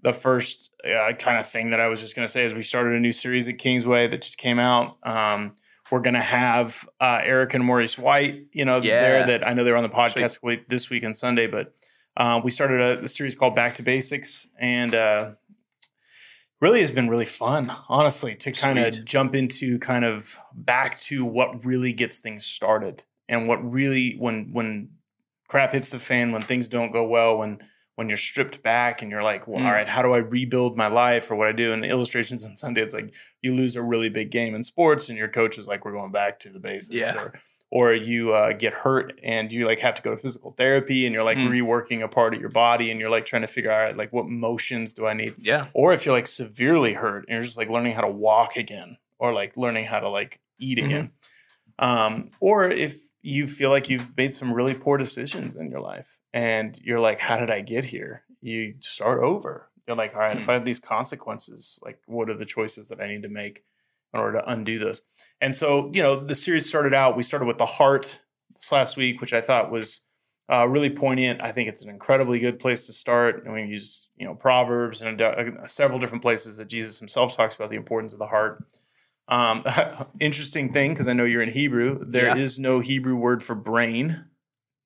the 0.04 0.14
first 0.14 0.72
uh, 0.84 1.14
kind 1.14 1.38
of 1.40 1.48
thing 1.48 1.70
that 1.72 1.80
I 1.80 1.88
was 1.88 2.00
just 2.00 2.16
going 2.16 2.28
to 2.28 2.32
say 2.32 2.46
is 2.46 2.54
we 2.56 2.64
started 2.64 2.94
a 2.94 3.00
new 3.00 3.12
series 3.12 3.48
at 3.48 3.58
Kingsway 3.60 4.08
that 4.08 4.22
just 4.24 4.38
came 4.38 4.58
out. 4.60 4.96
Um, 5.04 5.54
we're 5.92 6.00
going 6.02 6.16
to 6.16 6.22
have 6.22 6.88
uh, 7.00 7.20
Eric 7.22 7.54
and 7.54 7.64
Maurice 7.64 7.98
White, 8.00 8.46
you 8.54 8.66
know, 8.66 8.78
Yeah. 8.78 9.02
there 9.02 9.28
that 9.28 9.48
I 9.48 9.54
know 9.54 9.64
they're 9.64 9.78
on 9.78 9.84
the 9.84 9.90
podcast 9.90 10.40
this 10.68 10.90
week 10.90 11.04
and 11.04 11.16
Sunday, 11.16 11.46
but 11.48 11.74
uh, 12.18 12.42
we 12.44 12.50
started 12.50 12.80
a, 12.82 13.04
a 13.04 13.08
series 13.08 13.36
called 13.36 13.56
Back 13.56 13.76
to 13.76 13.84
Basics 13.84 14.48
and 14.60 14.96
uh, 14.96 15.32
really 16.62 16.80
has 16.82 16.92
been 16.92 17.10
really 17.10 17.26
fun, 17.26 17.72
honestly, 17.90 18.36
to 18.36 18.52
kind 18.52 18.78
of 18.80 19.04
jump 19.04 19.34
into 19.36 19.80
kind 19.80 20.06
of 20.06 20.38
back 20.54 21.00
to 21.02 21.26
what 21.26 21.66
really 21.66 21.92
gets 21.92 22.20
things 22.20 22.46
started 22.46 23.04
and 23.28 23.48
what 23.48 23.58
really 23.70 24.14
when 24.18 24.52
when 24.54 24.90
crap 25.48 25.74
hits 25.74 25.90
the 25.90 26.00
fan, 26.00 26.32
when 26.32 26.42
things 26.42 26.68
don't 26.68 26.94
go 26.94 27.06
well, 27.06 27.40
when 27.40 27.60
when 27.96 28.08
you're 28.08 28.18
stripped 28.18 28.64
back 28.64 29.02
and 29.02 29.12
you're 29.12 29.22
like, 29.22 29.48
well, 29.48 29.60
Mm. 29.60 29.66
all 29.66 29.72
right, 29.74 29.88
how 29.90 30.02
do 30.02 30.14
I 30.14 30.18
rebuild 30.20 30.78
my 30.78 30.88
life 30.88 31.30
or 31.30 31.36
what 31.36 31.48
I 31.48 31.52
do? 31.52 31.74
And 31.74 31.84
the 31.84 31.90
illustrations 31.90 32.46
on 32.46 32.56
Sunday, 32.56 32.82
it's 32.82 32.94
like 32.94 33.14
you 33.42 33.54
lose 33.54 33.76
a 33.76 33.82
really 33.84 34.10
big 34.10 34.32
game 34.32 34.56
in 34.56 34.64
sports, 34.64 35.10
and 35.10 35.18
your 35.18 35.28
coach 35.28 35.58
is 35.58 35.68
like, 35.68 35.84
we're 35.84 35.92
going 35.92 36.12
back 36.12 36.40
to 36.40 36.50
the 36.50 36.60
basics. 36.60 36.96
Yeah. 36.96 37.18
Or, 37.18 37.34
or 37.74 37.94
you 37.94 38.34
uh, 38.34 38.52
get 38.52 38.74
hurt 38.74 39.18
and 39.24 39.52
you 39.52 39.66
like 39.66 39.80
have 39.80 39.94
to 39.96 40.02
go 40.02 40.12
to 40.12 40.18
physical 40.18 40.52
therapy 40.52 41.06
and 41.06 41.14
you're 41.16 41.24
like 41.24 41.38
Mm. 41.38 41.50
reworking 41.50 42.04
a 42.04 42.08
part 42.08 42.34
of 42.34 42.42
your 42.42 42.50
body 42.50 42.92
and 42.92 43.00
you're 43.00 43.10
like 43.10 43.26
trying 43.26 43.42
to 43.44 43.48
figure 43.48 43.72
out 43.72 43.96
like 43.98 44.12
what 44.14 44.28
motions 44.28 44.92
do 44.94 45.08
I 45.08 45.14
need 45.14 45.36
Yeah. 45.40 45.66
or 45.74 45.94
if 45.94 46.06
you're 46.06 46.14
like 46.14 46.28
severely 46.28 46.94
hurt 46.94 47.26
and 47.28 47.36
you're 47.36 47.44
just 47.44 47.58
like 47.58 47.70
learning 47.70 47.94
how 47.94 48.02
to 48.02 48.10
walk 48.12 48.58
again 48.58 48.98
or 49.20 49.34
like 49.34 49.56
learning 49.58 49.86
how 49.86 50.00
to 50.02 50.10
like 50.10 50.40
eat 50.60 50.78
Mhm. 50.78 50.86
again 50.86 51.12
um, 51.80 52.30
or 52.40 52.70
if 52.70 53.00
you 53.24 53.48
feel 53.48 53.70
like 53.70 53.90
you've 53.90 54.16
made 54.18 54.34
some 54.34 54.54
really 54.54 54.74
poor 54.74 54.98
decisions 54.98 55.56
in 55.56 55.70
your 55.72 55.80
life 55.80 56.20
and 56.34 56.78
you're 56.84 57.00
like 57.00 57.20
how 57.20 57.38
did 57.38 57.50
i 57.52 57.62
get 57.62 57.86
here 57.86 58.24
you 58.42 58.74
start 58.80 59.22
over 59.24 59.70
you're 59.88 59.96
like 59.96 60.14
all 60.16 60.22
right 60.22 60.38
if 60.38 60.44
Hmm. 60.46 60.50
i 60.52 60.54
have 60.56 60.66
these 60.66 60.80
consequences 60.80 61.80
like 61.84 62.00
what 62.08 62.30
are 62.30 62.38
the 62.38 62.46
choices 62.46 62.90
that 62.90 63.00
i 63.00 63.08
need 63.08 63.22
to 63.24 63.30
make 63.30 63.64
in 64.14 64.20
order 64.20 64.40
to 64.40 64.50
undo 64.50 64.78
those 64.80 65.02
and 65.40 65.56
so 65.56 65.90
you 65.94 66.02
know 66.02 66.20
the 66.24 66.36
series 66.36 66.68
started 66.68 66.94
out 66.94 67.16
we 67.18 67.24
started 67.24 67.46
with 67.46 67.58
the 67.58 67.66
heart 67.66 68.20
this 68.54 68.72
last 68.72 68.98
week 68.98 69.22
which 69.22 69.34
i 69.34 69.42
thought 69.42 69.72
was 69.72 70.06
uh, 70.52 70.68
really 70.68 70.90
poignant. 70.90 71.40
I 71.42 71.54
think 71.54 71.70
it's 71.70 71.82
an 71.82 71.90
incredibly 71.90 72.38
good 72.38 72.60
place 72.60 72.86
to 72.88 72.92
start. 72.92 73.46
And 73.46 73.54
we 73.54 73.64
used, 73.64 74.10
you 74.18 74.26
know, 74.26 74.36
Proverbs 74.36 75.02
and 75.02 75.22
uh, 75.22 75.66
several 75.66 75.98
different 75.98 76.22
places 76.22 76.58
that 76.58 76.68
Jesus 76.68 77.00
himself 77.00 77.38
talks 77.38 77.56
about 77.56 77.70
the 77.70 77.78
importance 77.78 78.12
of 78.12 78.20
the 78.20 78.28
heart. 78.28 78.62
Um, 79.30 79.64
interesting 80.20 80.74
thing, 80.74 80.92
because 80.92 81.08
I 81.08 81.14
know 81.14 81.24
you're 81.24 81.42
in 81.42 81.54
Hebrew, 81.54 82.04
there 82.06 82.36
is 82.36 82.60
Yeah. 82.60 82.64
no 82.64 82.80
Hebrew 82.82 83.16
word 83.16 83.42
for 83.42 83.56
brain. 83.56 84.26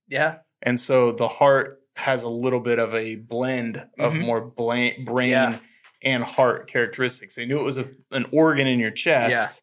Yeah. 0.07 0.35
And 0.61 0.79
so 0.79 1.11
the 1.11 1.27
heart 1.27 1.81
has 1.95 2.21
a 2.21 2.29
little 2.29 2.59
bit 2.59 2.77
of 2.77 2.93
a 2.93 3.15
blend 3.15 3.87
of 3.97 4.13
Mhm. 4.13 4.21
more 4.21 4.41
brain 4.41 5.29
Yeah. 5.31 5.59
And 6.05 6.23
heart 6.23 6.67
characteristics. 6.67 7.35
They 7.35 7.45
knew 7.45 7.59
it 7.59 7.63
was 7.65 7.77
a, 7.77 7.89
an 8.11 8.27
organ 8.31 8.67
in 8.67 8.79
your 8.79 8.91
chest, 8.91 9.61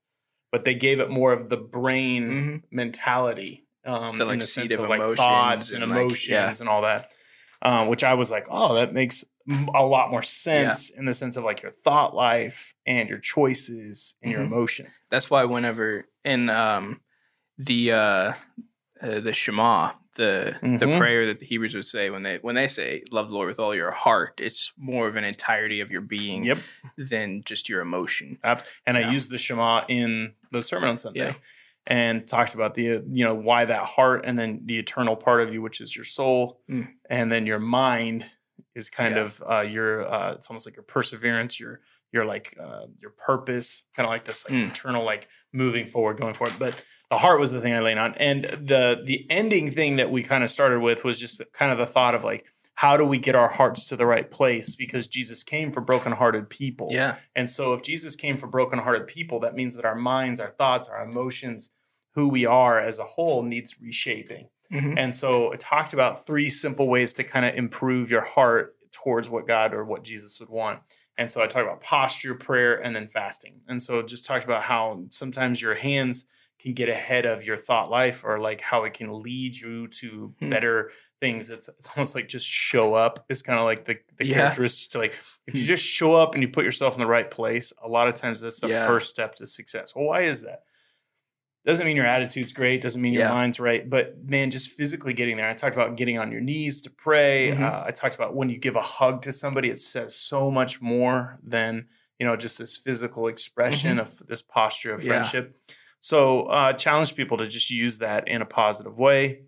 but 0.51 0.65
they 0.65 0.75
gave 0.75 1.01
it 1.01 1.09
more 1.09 1.33
of 1.33 1.49
the 1.49 1.57
brain 1.57 2.31
Mhm. 2.31 2.63
mentality 2.71 3.65
um, 3.85 4.17
The, 4.19 4.25
like, 4.27 4.35
in 4.35 4.39
the 4.41 4.47
sense 4.47 4.75
of 4.75 4.81
of 4.81 4.91
like 4.91 5.17
thoughts 5.17 5.73
and, 5.73 5.83
and, 5.83 5.91
like, 5.91 6.01
emotions 6.03 6.29
yeah. 6.29 6.53
and 6.61 6.69
all 6.69 6.83
that. 6.83 7.11
Um, 7.63 7.87
which 7.89 8.05
I 8.05 8.15
was 8.15 8.31
like, 8.31 8.47
oh, 8.51 8.75
that 8.75 8.93
makes 8.93 9.25
a 9.75 9.85
lot 9.85 10.11
more 10.11 10.23
sense 10.23 10.91
in 10.91 11.05
the 11.05 11.15
sense 11.15 11.37
of 11.37 11.43
like 11.45 11.63
your 11.63 11.73
thought 11.73 12.15
life 12.15 12.75
and 12.87 13.09
your 13.09 13.19
choices 13.19 14.15
and 14.23 14.31
your 14.31 14.43
Mhm. 14.43 14.47
emotions. 14.47 15.01
That's 15.11 15.31
why 15.31 15.45
whenever 15.45 16.07
in 16.25 16.49
um 16.51 17.01
the 17.59 17.93
uh, 17.93 18.33
uh 19.01 19.21
the 19.21 19.33
Shema, 19.33 19.93
the 20.15 20.57
the 20.61 20.87
Mhm. 20.87 20.99
prayer 20.99 21.27
that 21.27 21.39
the 21.41 21.47
Hebrews 21.47 21.75
would 21.75 21.85
say 21.87 22.11
when 22.11 22.23
they 22.23 22.39
when 22.39 22.55
they 22.55 22.69
say 22.69 23.03
love 23.11 23.29
the 23.31 23.35
Lord 23.35 23.49
with 23.49 23.59
all 23.59 23.75
your 23.75 23.91
heart, 23.91 24.41
it's 24.43 24.73
more 24.77 25.09
of 25.09 25.17
an 25.17 25.25
entirety 25.25 25.81
of 25.81 25.91
your 25.91 26.01
being 26.03 26.45
Yep. 26.45 26.59
than 26.97 27.43
just 27.45 27.69
your 27.69 27.81
emotion. 27.81 28.39
And. 28.43 28.99
I 28.99 29.11
used 29.11 29.31
the 29.31 29.39
Shema 29.39 29.85
in 29.89 30.35
the 30.51 30.63
sermon 30.63 30.89
on 30.91 30.97
Sunday. 30.97 31.21
Yeah. 31.27 31.35
And 31.87 32.29
talks 32.29 32.55
about 32.55 32.75
the 32.75 32.83
you 33.11 33.25
know 33.25 33.35
why 33.35 33.65
that 33.65 33.85
heart 33.85 34.25
and 34.25 34.39
then 34.39 34.61
the 34.67 34.79
eternal 34.79 35.17
part 35.17 35.41
of 35.41 35.53
you, 35.53 35.61
which 35.63 35.81
is 35.81 35.97
your 35.97 36.05
soul, 36.05 36.61
Mm. 36.71 36.89
and 37.11 37.33
then 37.33 37.45
your 37.47 37.59
mind 37.59 38.25
is 38.77 38.89
kind 38.89 39.17
Yeah. 39.17 39.23
of 39.23 39.43
uh, 39.51 39.61
your 39.63 40.07
uh, 40.13 40.33
it's 40.35 40.49
almost 40.49 40.65
like 40.67 40.77
your 40.77 40.85
perseverance, 40.85 41.59
your 41.59 41.81
your 42.13 42.25
like 42.25 42.55
uh, 42.61 42.87
your 43.01 43.11
purpose, 43.11 43.85
kind 43.97 44.07
of 44.07 44.11
like 44.11 44.25
this 44.25 44.45
like 44.49 44.55
Mm. 44.57 44.69
eternal 44.71 45.05
like 45.05 45.27
moving 45.53 45.87
forward, 45.87 46.19
going 46.19 46.35
forward. 46.35 46.55
But 46.59 46.75
the 47.13 47.19
heart 47.19 47.39
was 47.39 47.53
the 47.53 47.61
thing 47.61 47.75
I 47.75 47.81
laid 47.81 47.99
on, 47.99 48.15
and 48.15 48.45
the 48.45 49.03
the 49.05 49.27
ending 49.29 49.71
thing 49.71 49.97
that 49.97 50.11
we 50.11 50.23
kind 50.23 50.43
of 50.43 50.49
started 50.49 50.81
with 50.81 51.05
was 51.05 51.21
just 51.21 51.43
kind 51.53 51.71
of 51.71 51.77
the 51.77 51.85
thought 51.85 52.15
of 52.15 52.25
like 52.25 52.47
how 52.73 52.97
do 52.97 53.05
we 53.05 53.19
get 53.19 53.35
our 53.35 53.51
hearts 53.51 53.85
to 53.91 53.97
the 53.97 54.07
right 54.07 54.31
place 54.31 54.75
because 54.75 55.07
Jesus 55.07 55.43
came 55.43 55.73
for 55.73 55.83
brokenhearted 55.83 56.49
people. 56.49 56.89
Yeah. 56.91 57.17
And 57.37 57.51
so, 57.51 57.75
if 57.75 57.83
Jesus 57.83 58.17
came 58.17 58.39
for 58.39 58.47
brokenhearted 58.47 59.07
people, 59.07 59.41
that 59.41 59.55
means 59.55 59.77
that 59.77 59.85
our 59.85 59.95
minds, 59.95 60.41
our 60.41 60.53
thoughts, 60.53 60.89
our 60.89 61.05
emotions, 61.05 61.73
who 62.15 62.29
we 62.29 62.47
are 62.47 62.81
as 62.81 62.99
a 62.99 63.05
whole 63.05 63.43
needs 63.43 63.77
reshaping. 63.79 64.49
Mhm. 64.73 64.95
And 64.97 65.15
so, 65.15 65.53
it 65.53 65.61
talked 65.61 65.93
about 65.93 66.27
three 66.27 66.49
simple 66.49 66.89
ways 66.89 67.13
to 67.13 67.25
kind 67.25 67.45
of 67.45 67.55
improve 67.57 68.11
your 68.11 68.25
heart 68.25 68.75
towards 68.91 69.29
what 69.29 69.47
God 69.47 69.75
or 69.75 69.85
what 69.85 70.03
Jesus 70.03 70.41
would 70.41 70.49
want. 70.49 70.81
And 71.19 71.31
so, 71.31 71.43
I 71.43 71.47
talked 71.47 71.67
about 71.67 71.83
posture, 71.83 72.35
prayer, 72.35 72.75
and 72.75 72.97
then 72.97 73.07
fasting. 73.07 73.61
And 73.69 73.83
so, 73.83 74.01
just 74.01 74.25
talked 74.25 74.45
about 74.47 74.63
how 74.63 75.05
sometimes 75.11 75.61
your 75.61 75.75
hands 75.75 76.25
can 76.63 76.73
get 76.75 76.89
ahead 76.89 77.27
of 77.27 77.45
your 77.45 77.57
thought 77.57 77.91
life 77.91 78.25
or 78.25 78.39
like 78.39 78.61
how 78.61 78.85
it 78.85 78.93
can 78.95 79.13
lead 79.23 79.55
you 79.57 79.89
to 79.89 80.35
Hmm. 80.39 80.51
better 80.51 80.91
things. 81.21 81.51
It's 81.51 81.69
it's 81.69 81.89
almost 81.97 82.15
like 82.15 82.29
just 82.29 82.47
show 82.49 82.95
up 82.95 83.25
is 83.29 83.43
kind 83.43 83.59
of 83.59 83.65
like 83.65 83.85
the, 83.85 83.99
the 84.17 84.27
Yeah. 84.27 84.35
characteristics 84.37 84.89
to 84.89 84.99
like 84.99 85.15
if 85.47 85.55
you 85.55 85.63
Hmm. 85.63 85.67
just 85.67 85.85
show 85.85 86.15
up 86.15 86.35
and 86.35 86.43
you 86.43 86.49
put 86.49 86.65
yourself 86.65 86.95
in 86.95 87.01
the 87.01 87.07
right 87.07 87.31
place, 87.31 87.73
a 87.83 87.89
lot 87.89 88.09
of 88.09 88.17
times 88.17 88.41
that's 88.41 88.61
the 88.61 88.69
Yeah. 88.69 88.87
first 88.87 89.09
step 89.11 89.35
to 89.37 89.47
success. 89.47 89.95
Well, 89.95 90.07
why 90.07 90.23
is 90.23 90.43
that? 90.43 90.63
Doesn't 91.65 91.87
mean 91.87 91.97
your 91.97 92.07
attitude's 92.07 92.53
great, 92.53 92.83
doesn't 92.83 93.01
mean 93.01 93.13
your 93.13 93.23
Yeah. 93.23 93.29
mind's 93.31 93.61
right, 93.61 93.89
but 93.89 94.17
man, 94.25 94.51
just 94.51 94.73
physically 94.73 95.13
getting 95.13 95.37
there. 95.37 95.49
I 95.49 95.55
talked 95.55 95.77
about 95.77 95.97
getting 95.97 96.19
on 96.19 96.33
your 96.33 96.41
knees 96.41 96.81
to 96.83 96.91
pray. 96.91 97.53
Mhm. 97.55 97.61
Uh, 97.63 97.85
I 97.87 97.93
talked 97.93 98.17
about 98.17 98.35
when 98.35 98.49
you 98.49 98.59
give 98.59 98.75
a 98.75 98.83
hug 98.83 99.23
to 99.23 99.33
somebody, 99.33 99.71
it 99.71 99.79
says 99.79 100.17
so 100.17 100.51
much 100.51 100.81
more 100.83 101.39
than 101.43 101.87
you 102.19 102.27
know 102.27 102.37
just 102.37 102.59
this 102.59 102.77
physical 102.77 103.27
expression 103.29 103.99
of 104.01 104.21
this 104.27 104.43
posture 104.43 104.93
of 104.93 105.01
Mm-hmm. 105.03 105.11
Yeah. 105.37 105.43
So 106.05 106.47
uh, 106.47 106.73
challenge 106.73 107.15
people 107.15 107.39
to 107.39 107.47
just 107.47 107.71
use 107.71 107.99
that 107.99 108.27
in 108.27 108.43
a 108.43 108.45
positive 108.45 108.99
way. 108.99 109.43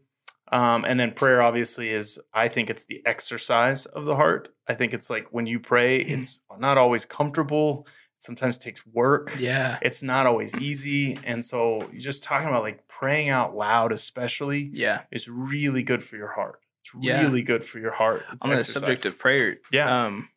Um, 0.53 0.85
and 0.85 1.01
then 1.01 1.11
prayer 1.11 1.43
obviously 1.43 1.89
is, 1.89 2.21
I 2.33 2.47
think 2.47 2.71
it's 2.71 2.85
the 2.85 3.03
exercise 3.05 3.87
of 3.87 4.05
the 4.05 4.15
heart. 4.15 4.51
I 4.69 4.75
think 4.75 4.95
it's 4.95 5.11
like 5.11 5.27
when 5.33 5.47
you 5.49 5.59
pray, 5.59 6.05
Mhm. 6.05 6.19
it's 6.19 6.43
not 6.61 6.79
always 6.79 7.05
comfortable. 7.05 7.89
It 8.17 8.23
sometimes 8.23 8.57
takes 8.57 8.87
work. 8.87 9.35
Yeah. 9.41 9.79
It's 9.83 10.01
not 10.01 10.27
always 10.27 10.57
easy. 10.59 11.19
And 11.25 11.45
so 11.45 11.89
you're 11.91 12.01
just 12.01 12.23
talking 12.23 12.47
about 12.49 12.63
like 12.63 12.87
praying 12.87 13.31
out 13.31 13.57
loud, 13.57 13.91
especially, 13.91 14.71
Yeah. 14.73 15.03
is 15.11 15.29
really 15.29 15.83
good 15.83 16.05
for 16.05 16.15
your 16.17 16.29
heart. 16.35 16.61
It's 16.83 16.93
Yeah. 17.05 17.21
really 17.23 17.43
good 17.43 17.65
for 17.65 17.81
your 17.81 17.93
heart. 17.95 18.25
It's 18.33 18.47
on 18.47 18.53
the 18.53 18.63
subject 18.63 19.07
of 19.07 19.19
prayer. 19.19 19.57
Yeah. 19.73 20.05
Um, 20.05 20.29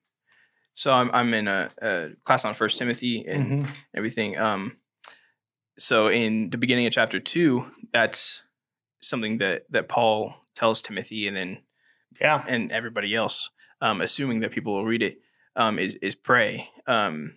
so 0.73 0.91
I'm 0.93 1.11
I'm 1.13 1.31
in 1.35 1.47
a, 1.47 1.69
a 1.79 2.09
class 2.23 2.43
on 2.43 2.55
First 2.55 2.79
Timothy 2.79 3.23
and 3.27 3.65
Mhm. 3.67 3.69
everything. 3.93 4.35
Um, 4.39 4.77
so 5.77 6.09
in 6.09 6.49
the 6.49 6.57
beginning 6.57 6.85
of 6.87 6.93
chapter 6.93 7.19
two, 7.19 7.71
that's 7.93 8.43
something 9.01 9.37
that 9.39 9.63
that 9.71 9.87
Paul 9.87 10.35
tells 10.55 10.81
Timothy, 10.81 11.27
and 11.27 11.35
then 11.37 11.59
Yeah. 12.19 12.43
and 12.47 12.71
everybody 12.71 13.13
else, 13.15 13.49
um, 13.81 14.01
assuming 14.01 14.39
that 14.41 14.51
people 14.51 14.73
will 14.73 14.85
read 14.85 15.03
it, 15.03 15.19
um, 15.55 15.79
is 15.79 15.95
is 15.95 16.15
pray. 16.15 16.69
Um, 16.87 17.35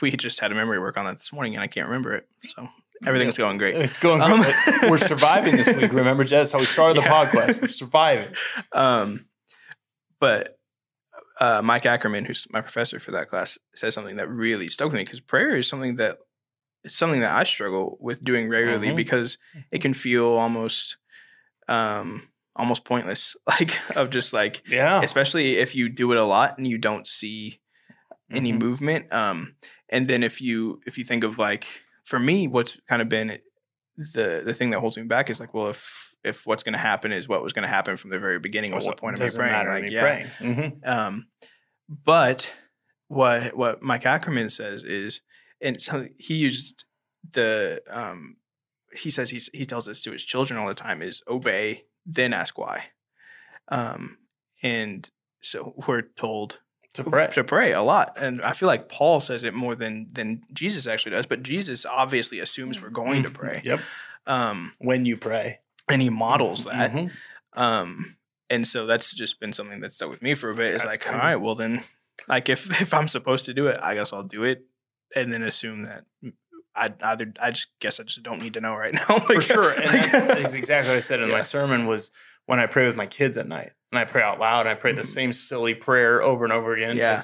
we 0.00 0.10
just 0.12 0.40
had 0.40 0.52
a 0.52 0.54
memory 0.54 0.78
work 0.78 0.96
on 0.98 1.04
that 1.04 1.18
this 1.18 1.32
morning, 1.32 1.54
and 1.54 1.62
I 1.62 1.66
can't 1.66 1.86
remember 1.86 2.14
it. 2.14 2.26
So 2.44 2.68
everything's 3.04 3.36
going 3.38 3.58
great. 3.58 3.74
It's 3.76 3.98
going 3.98 4.22
Um, 4.22 4.40
good. 4.40 4.90
We're 4.90 4.98
surviving 4.98 5.54
this 5.56 5.74
week. 5.74 5.92
Remember? 5.92 6.24
That's 6.24 6.52
how 6.52 6.58
we 6.60 6.64
started 6.64 6.96
the 7.02 7.02
Yeah. 7.08 7.24
podcast. 7.26 7.60
We're 7.60 7.68
surviving. 7.68 8.34
Um, 8.72 9.26
but 10.20 10.56
uh, 11.40 11.60
Mike 11.62 11.84
Ackerman, 11.86 12.24
who's 12.24 12.46
my 12.50 12.60
professor 12.60 13.00
for 13.00 13.10
that 13.12 13.28
class, 13.28 13.58
says 13.74 13.94
something 13.94 14.16
that 14.16 14.28
really 14.30 14.68
stuck 14.68 14.86
with 14.86 14.94
me 14.94 15.02
because 15.04 15.20
prayer 15.20 15.56
is 15.56 15.68
something 15.68 15.96
that 15.96 16.18
it's 16.84 16.96
something 16.96 17.20
that 17.20 17.32
I 17.34 17.44
struggle 17.44 17.96
with 18.00 18.22
doing 18.24 18.48
regularly 18.48 18.88
Mhm. 18.90 18.96
because 18.96 19.38
it 19.70 19.82
can 19.82 19.94
feel 19.94 20.26
almost 20.26 20.96
um 21.68 22.28
almost 22.56 22.84
pointless 22.84 23.34
like 23.46 23.72
of 23.96 24.10
just 24.10 24.32
like 24.32 24.62
Yeah. 24.68 25.02
especially 25.02 25.56
if 25.58 25.74
you 25.74 25.88
do 25.88 26.12
it 26.12 26.18
a 26.18 26.24
lot 26.24 26.58
and 26.58 26.66
you 26.66 26.76
don't 26.78 27.06
see 27.06 27.60
any 28.30 28.52
Mhm. 28.52 28.58
movement 28.60 29.12
um 29.12 29.54
and 29.88 30.08
then 30.08 30.22
if 30.22 30.40
you 30.40 30.80
if 30.86 30.98
you 30.98 31.04
think 31.04 31.24
of 31.24 31.38
like 31.38 31.66
for 32.04 32.18
me 32.18 32.48
what's 32.48 32.78
kind 32.88 33.00
of 33.02 33.08
been 33.08 33.38
the 33.96 34.42
the 34.44 34.54
thing 34.54 34.70
that 34.70 34.80
holds 34.80 34.96
me 34.98 35.04
back 35.04 35.30
is 35.30 35.38
like 35.40 35.54
well 35.54 35.68
if 35.68 36.14
if 36.24 36.46
what's 36.46 36.62
going 36.62 36.72
to 36.72 36.78
happen 36.78 37.12
is 37.12 37.28
what 37.28 37.42
was 37.42 37.52
going 37.52 37.62
to 37.64 37.68
happen 37.68 37.96
from 37.96 38.10
the 38.10 38.18
very 38.18 38.38
beginning 38.38 38.72
what's 38.72 38.86
the 38.86 38.92
point 38.94 39.14
of 39.14 39.20
me 39.20 39.28
praying 39.36 39.52
matter 39.52 39.70
like 39.70 39.82
me 39.84 39.90
yeah 39.90 40.02
praying. 40.02 40.26
Mhm. 40.56 40.88
um 40.88 41.26
but 41.88 42.52
what 43.08 43.56
what 43.56 43.82
mike 43.82 44.06
ackerman 44.06 44.48
says 44.50 44.82
is 44.84 45.20
and 45.62 45.80
so 45.80 46.06
he 46.18 46.34
used 46.34 46.84
the 47.32 47.82
um 47.88 48.36
he 48.94 49.10
says 49.10 49.30
he's, 49.30 49.48
he 49.54 49.64
tells 49.64 49.86
this 49.86 50.02
to 50.02 50.12
his 50.12 50.24
children 50.24 50.58
all 50.60 50.68
the 50.68 50.74
time 50.74 51.00
is 51.02 51.22
obey 51.28 51.84
then 52.04 52.32
ask 52.32 52.58
why 52.58 52.84
um 53.68 54.18
and 54.62 55.08
so 55.40 55.74
we're 55.86 56.02
told 56.02 56.60
To 56.94 57.04
pray. 57.04 57.28
to 57.32 57.44
pray 57.44 57.72
a 57.72 57.82
lot 57.82 58.16
and 58.20 58.40
i 58.42 58.52
feel 58.52 58.66
like 58.66 58.88
paul 58.88 59.20
says 59.20 59.44
it 59.44 59.54
more 59.54 59.74
than 59.74 60.08
than 60.12 60.42
jesus 60.52 60.86
actually 60.86 61.12
does 61.12 61.26
but 61.26 61.42
jesus 61.42 61.86
obviously 61.86 62.40
assumes 62.40 62.80
we're 62.82 62.90
going 62.90 63.22
to 63.22 63.30
pray 63.30 63.62
Yep. 63.64 63.80
um 64.26 64.72
When 64.78 65.06
you 65.06 65.16
pray. 65.16 65.60
and 65.88 66.02
he 66.02 66.10
models 66.10 66.64
that 66.66 66.92
Mhm. 66.92 67.10
um 67.54 68.16
and 68.50 68.66
so 68.68 68.84
that's 68.86 69.14
just 69.14 69.40
been 69.40 69.52
something 69.52 69.80
that's 69.80 69.94
stuck 69.94 70.10
with 70.10 70.20
me 70.22 70.34
for 70.34 70.50
a 70.50 70.54
bit 70.54 70.74
it's 70.74 70.84
like 70.84 71.00
cool. 71.00 71.14
all 71.14 71.20
right 71.20 71.36
well 71.36 71.54
then 71.54 71.82
like 72.28 72.48
if 72.48 72.68
if 72.82 72.92
i'm 72.94 73.08
supposed 73.08 73.46
to 73.46 73.54
do 73.54 73.68
it 73.68 73.78
i 73.82 73.94
guess 73.94 74.12
i'll 74.12 74.22
do 74.24 74.44
it 74.44 74.64
and 75.14 75.32
then 75.32 75.42
assume 75.42 75.84
that 75.84 76.04
i 76.74 76.88
either 77.02 77.32
i 77.40 77.50
just 77.50 77.68
guess 77.80 78.00
i 78.00 78.02
just 78.02 78.22
don't 78.22 78.42
need 78.42 78.54
to 78.54 78.60
know 78.60 78.74
right 78.74 78.94
now 79.08 79.18
For 79.18 79.40
sure. 79.40 79.70
And 79.72 79.84
like- 79.86 80.10
that's, 80.10 80.26
that's 80.26 80.54
exactly 80.54 80.90
what 80.90 80.96
I 80.96 81.00
said 81.00 81.20
in 81.20 81.28
Yeah. 81.28 81.34
my 81.36 81.40
sermon 81.42 81.86
was 81.86 82.10
when 82.46 82.58
I 82.58 82.66
pray 82.66 82.86
with 82.86 82.96
my 82.96 83.06
kids 83.06 83.36
at 83.36 83.46
night 83.46 83.72
and 83.92 83.98
I 83.98 84.04
pray 84.04 84.22
out 84.22 84.40
loud 84.40 84.60
and 84.60 84.70
I 84.70 84.74
pray 84.74 84.92
the 84.92 85.02
Mhm. 85.02 85.06
same 85.06 85.32
silly 85.32 85.74
prayer 85.74 86.22
over 86.22 86.44
and 86.44 86.52
over 86.52 86.74
again. 86.74 86.96
Yeah. 86.96 87.20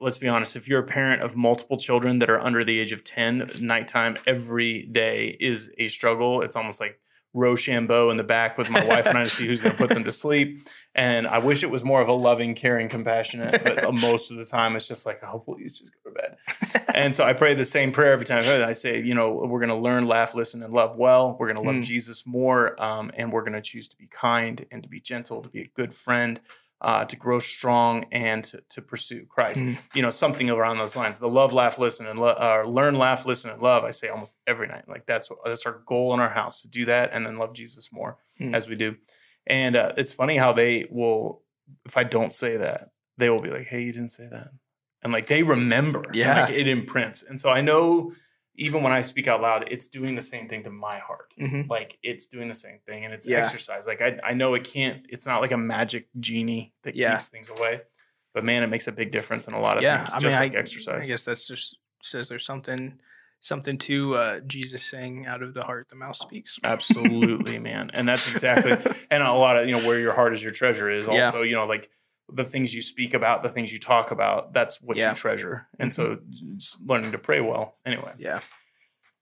Let's 0.00 0.18
be 0.18 0.28
honest. 0.28 0.56
If 0.56 0.68
you're 0.68 0.80
a 0.80 0.86
parent 0.86 1.22
of 1.22 1.36
multiple 1.36 1.76
children 1.78 2.18
that 2.18 2.28
are 2.28 2.38
under 2.40 2.64
the 2.64 2.78
age 2.78 2.92
of 2.92 3.02
10, 3.04 3.48
nighttime 3.60 4.18
every 4.26 4.82
day 4.82 5.36
is 5.40 5.70
a 5.78 5.88
struggle. 5.88 6.42
It's 6.42 6.56
almost 6.56 6.80
like 6.80 6.98
Rochambeau 7.32 8.10
in 8.10 8.16
the 8.16 8.24
back 8.24 8.58
with 8.58 8.70
my 8.70 8.84
wife 8.84 9.06
and 9.06 9.16
I 9.16 9.24
to 9.24 9.30
see 9.30 9.46
who's 9.46 9.60
going 9.60 9.72
to 9.72 9.78
put 9.78 9.90
them 9.90 10.04
to 10.04 10.12
sleep. 10.12 10.66
And 10.94 11.26
I 11.26 11.38
wish 11.38 11.62
it 11.62 11.70
was 11.70 11.84
more 11.84 12.00
of 12.00 12.08
a 12.08 12.12
loving, 12.12 12.54
caring, 12.54 12.88
compassionate, 12.88 13.62
but 13.62 13.84
uh, 13.84 13.92
most 13.92 14.30
of 14.32 14.36
the 14.36 14.44
time 14.44 14.74
it's 14.74 14.88
just 14.88 15.06
like, 15.06 15.20
oh, 15.22 15.38
please 15.38 15.78
just 15.78 15.92
go 16.02 16.10
to 16.10 16.16
bed. 16.16 16.36
and 16.94 17.14
so 17.14 17.24
I 17.24 17.32
pray 17.32 17.54
the 17.54 17.64
same 17.64 17.90
prayer 17.90 18.12
every 18.12 18.26
time. 18.26 18.42
I 18.44 18.72
say, 18.72 19.00
you 19.00 19.14
know, 19.14 19.30
we're 19.30 19.60
going 19.60 19.70
to 19.70 19.82
learn, 19.82 20.06
laugh, 20.06 20.34
listen, 20.34 20.62
and 20.62 20.72
love 20.72 20.96
well. 20.96 21.36
We're 21.38 21.46
going 21.46 21.56
to 21.56 21.62
love 21.62 21.70
Mm. 21.70 21.84
Jesus 21.84 22.26
more, 22.26 22.80
um, 22.82 23.12
and 23.14 23.32
we're 23.32 23.42
going 23.42 23.52
to 23.52 23.60
choose 23.60 23.86
to 23.88 23.96
be 23.96 24.06
kind 24.06 24.66
and 24.72 24.82
to 24.82 24.88
be 24.88 25.00
gentle, 25.00 25.40
to 25.42 25.48
be 25.48 25.60
a 25.60 25.68
good 25.68 25.94
friend, 25.94 26.40
uh, 26.80 27.04
to 27.04 27.16
grow 27.16 27.38
strong, 27.38 28.06
and 28.10 28.42
to, 28.44 28.62
to 28.70 28.80
pursue 28.82 29.26
Christ. 29.28 29.60
Mm. 29.62 29.78
You 29.94 30.02
know, 30.02 30.10
something 30.10 30.48
around 30.48 30.78
those 30.78 30.96
lines. 30.96 31.18
The 31.18 31.28
love, 31.28 31.52
laugh, 31.52 31.78
listen, 31.78 32.06
and 32.06 32.18
lo- 32.18 32.28
uh, 32.38 32.64
learn, 32.68 32.96
laugh, 32.96 33.26
listen, 33.26 33.50
and 33.50 33.60
love. 33.60 33.84
I 33.84 33.90
say 33.90 34.08
almost 34.08 34.38
every 34.46 34.66
night. 34.66 34.88
Like 34.88 35.04
that's 35.06 35.28
that's 35.44 35.66
our 35.66 35.82
goal 35.86 36.14
in 36.14 36.20
our 36.20 36.30
house 36.30 36.62
to 36.62 36.68
do 36.68 36.84
that, 36.86 37.10
and 37.12 37.26
then 37.26 37.36
love 37.38 37.52
Jesus 37.54 37.92
more 37.92 38.16
Mm. 38.40 38.54
as 38.54 38.68
we 38.68 38.74
do. 38.76 38.96
And 39.46 39.76
uh, 39.76 39.92
it's 39.98 40.12
funny 40.14 40.36
how 40.36 40.52
they 40.52 40.86
will, 40.90 41.42
if 41.84 41.96
I 41.96 42.04
don't 42.04 42.32
say 42.32 42.56
that, 42.56 42.90
they 43.18 43.28
will 43.28 43.40
be 43.40 43.50
like, 43.50 43.66
"Hey, 43.66 43.82
you 43.82 43.92
didn't 43.92 44.10
say 44.12 44.26
that," 44.30 44.48
and 45.02 45.12
like 45.12 45.26
they 45.26 45.42
remember. 45.42 46.02
and, 46.04 46.14
Yeah. 46.16 46.42
like, 46.42 46.54
it 46.54 46.66
imprints. 46.68 47.22
And 47.22 47.38
so 47.40 47.50
I 47.50 47.60
know, 47.60 48.12
even 48.60 48.82
when 48.82 48.92
I 48.92 49.00
speak 49.02 49.26
out 49.26 49.40
loud, 49.40 49.64
it's 49.70 49.88
doing 49.88 50.14
the 50.14 50.22
same 50.22 50.46
thing 50.48 50.62
to 50.64 50.70
my 50.70 50.98
heart. 50.98 51.34
Mhm. 51.40 51.68
Like 51.68 51.98
it's 52.02 52.26
doing 52.26 52.46
the 52.48 52.54
same 52.54 52.78
thing, 52.86 53.04
and 53.04 53.12
it's 53.14 53.26
Yeah. 53.26 53.38
exercise. 53.38 53.86
Like 53.86 54.00
I, 54.02 54.18
I 54.22 54.34
know 54.34 54.54
it 54.54 54.64
can't. 54.64 55.06
It's 55.08 55.26
not 55.26 55.40
like 55.40 55.52
a 55.52 55.56
magic 55.56 56.08
genie 56.20 56.72
that 56.84 56.94
Yeah. 56.94 57.12
keeps 57.14 57.28
things 57.30 57.48
away. 57.48 57.80
But 58.34 58.44
man, 58.44 58.62
it 58.62 58.68
makes 58.68 58.86
a 58.86 58.92
big 58.92 59.10
difference 59.10 59.48
in 59.48 59.54
a 59.54 59.60
lot 59.60 59.76
of 59.78 59.82
yeah 59.82 59.96
things, 60.04 60.10
i 60.12 60.16
mean 60.18 60.20
just 60.22 60.36
I, 60.36 60.40
like 60.44 60.54
exercise. 60.54 61.04
I 61.04 61.08
guess 61.08 61.24
that's 61.24 61.48
just 61.48 61.78
says 62.02 62.28
there's 62.28 62.44
something 62.44 63.00
something 63.42 63.78
to 63.78 64.14
uh 64.14 64.40
jesus 64.40 64.82
saying 64.82 65.26
out 65.26 65.42
of 65.42 65.54
the 65.54 65.62
heart 65.64 65.88
the 65.88 65.96
mouth 65.96 66.14
speaks 66.16 66.58
Absolutely, 66.62 67.58
man. 67.58 67.90
And 67.94 68.06
that's 68.08 68.28
exactly 68.28 68.72
and 69.10 69.22
a 69.22 69.32
lot 69.32 69.58
of, 69.58 69.66
you 69.68 69.74
know, 69.76 69.86
where 69.86 69.98
your 69.98 70.12
heart 70.12 70.32
is 70.34 70.42
your 70.42 70.52
treasure 70.52 70.90
is 70.90 71.08
also, 71.08 71.40
you 71.42 71.54
know, 71.56 71.66
like 71.66 71.88
the 72.32 72.44
things 72.44 72.74
you 72.74 72.82
speak 72.82 73.14
about, 73.14 73.42
the 73.42 73.48
things 73.48 73.72
you 73.72 73.78
talk 73.78 74.10
about, 74.10 74.52
that's 74.52 74.80
what 74.82 74.96
Yeah. 74.96 75.04
Mm-hmm. 75.04 75.10
you 75.14 75.16
treasure. 75.16 75.66
And 75.78 75.92
so 75.92 76.18
just 76.56 76.80
learning 76.82 77.12
to 77.12 77.18
pray 77.18 77.40
well. 77.40 77.76
Anyway. 77.86 78.12
yeah 78.18 78.40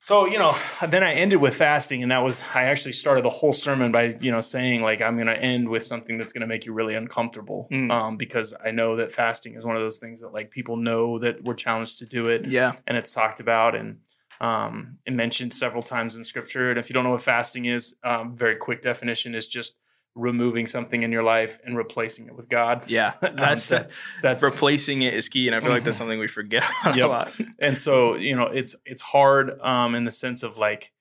So, 0.00 0.26
you 0.26 0.38
know, 0.38 0.54
then 0.88 1.02
I 1.02 1.12
ended 1.14 1.40
with 1.40 1.54
fasting 1.56 2.02
and 2.02 2.12
that 2.12 2.22
was 2.22 2.44
I 2.54 2.64
actually 2.64 2.92
started 2.92 3.24
the 3.24 3.30
whole 3.40 3.52
sermon 3.52 3.90
by, 3.92 4.16
you 4.20 4.30
know, 4.30 4.40
saying 4.40 4.80
like 4.82 5.02
I'm 5.02 5.16
going 5.16 5.26
to 5.26 5.36
end 5.38 5.68
with 5.68 5.84
something 5.84 6.16
that's 6.18 6.32
going 6.32 6.42
to 6.42 6.46
make 6.46 6.64
you 6.66 6.72
really 6.72 6.94
uncomfortable 6.94 7.66
Mm. 7.72 7.90
um 7.90 8.16
because 8.16 8.54
I 8.64 8.70
know 8.70 8.96
that 8.96 9.10
fasting 9.12 9.54
is 9.54 9.64
one 9.64 9.76
of 9.76 9.82
those 9.82 9.98
things 9.98 10.20
that 10.20 10.32
like 10.32 10.50
people 10.50 10.76
know 10.76 11.18
that 11.18 11.42
we're 11.44 11.54
challenged 11.66 11.98
to 11.98 12.06
do 12.06 12.28
it 12.28 12.46
yeah 12.46 12.72
and 12.86 12.96
it's 12.96 13.12
talked 13.12 13.40
about 13.40 13.74
and 13.74 13.98
um, 14.40 14.98
mentioned 15.08 15.52
several 15.52 15.82
times 15.82 16.14
in 16.14 16.22
scripture. 16.22 16.70
And 16.70 16.78
if 16.78 16.88
you 16.88 16.94
don't 16.94 17.02
know 17.02 17.10
what 17.10 17.22
fasting 17.22 17.64
is, 17.64 17.96
um, 18.04 18.36
very 18.36 18.54
quick 18.54 18.82
definition 18.82 19.34
is 19.34 19.48
just 19.48 19.74
removing 20.18 20.66
something 20.66 21.02
in 21.02 21.12
your 21.12 21.22
life 21.22 21.58
and 21.64 21.76
replacing 21.76 22.26
it 22.26 22.34
with 22.36 22.48
God. 22.48 22.82
yeah 22.88 23.14
that's 23.20 23.70
Um, 23.72 23.84
That's 24.22 24.42
replacing 24.42 25.02
it 25.02 25.14
is 25.14 25.28
key 25.28 25.46
and 25.48 25.54
i 25.56 25.60
feel 25.60 25.70
like 25.70 25.84
that's 25.84 25.96
Mhm. 25.96 25.98
something 26.00 26.18
we 26.18 26.28
forget 26.28 26.64
Yep. 26.86 26.96
a 26.96 27.06
lot 27.08 27.32
and 27.58 27.78
so 27.78 28.16
you 28.16 28.34
know 28.36 28.46
it's 28.60 28.74
it's 28.84 29.02
hard 29.02 29.58
um, 29.60 29.94
in 29.94 30.04
the 30.04 30.10
sense 30.10 30.42
of 30.42 30.58
like 30.58 30.92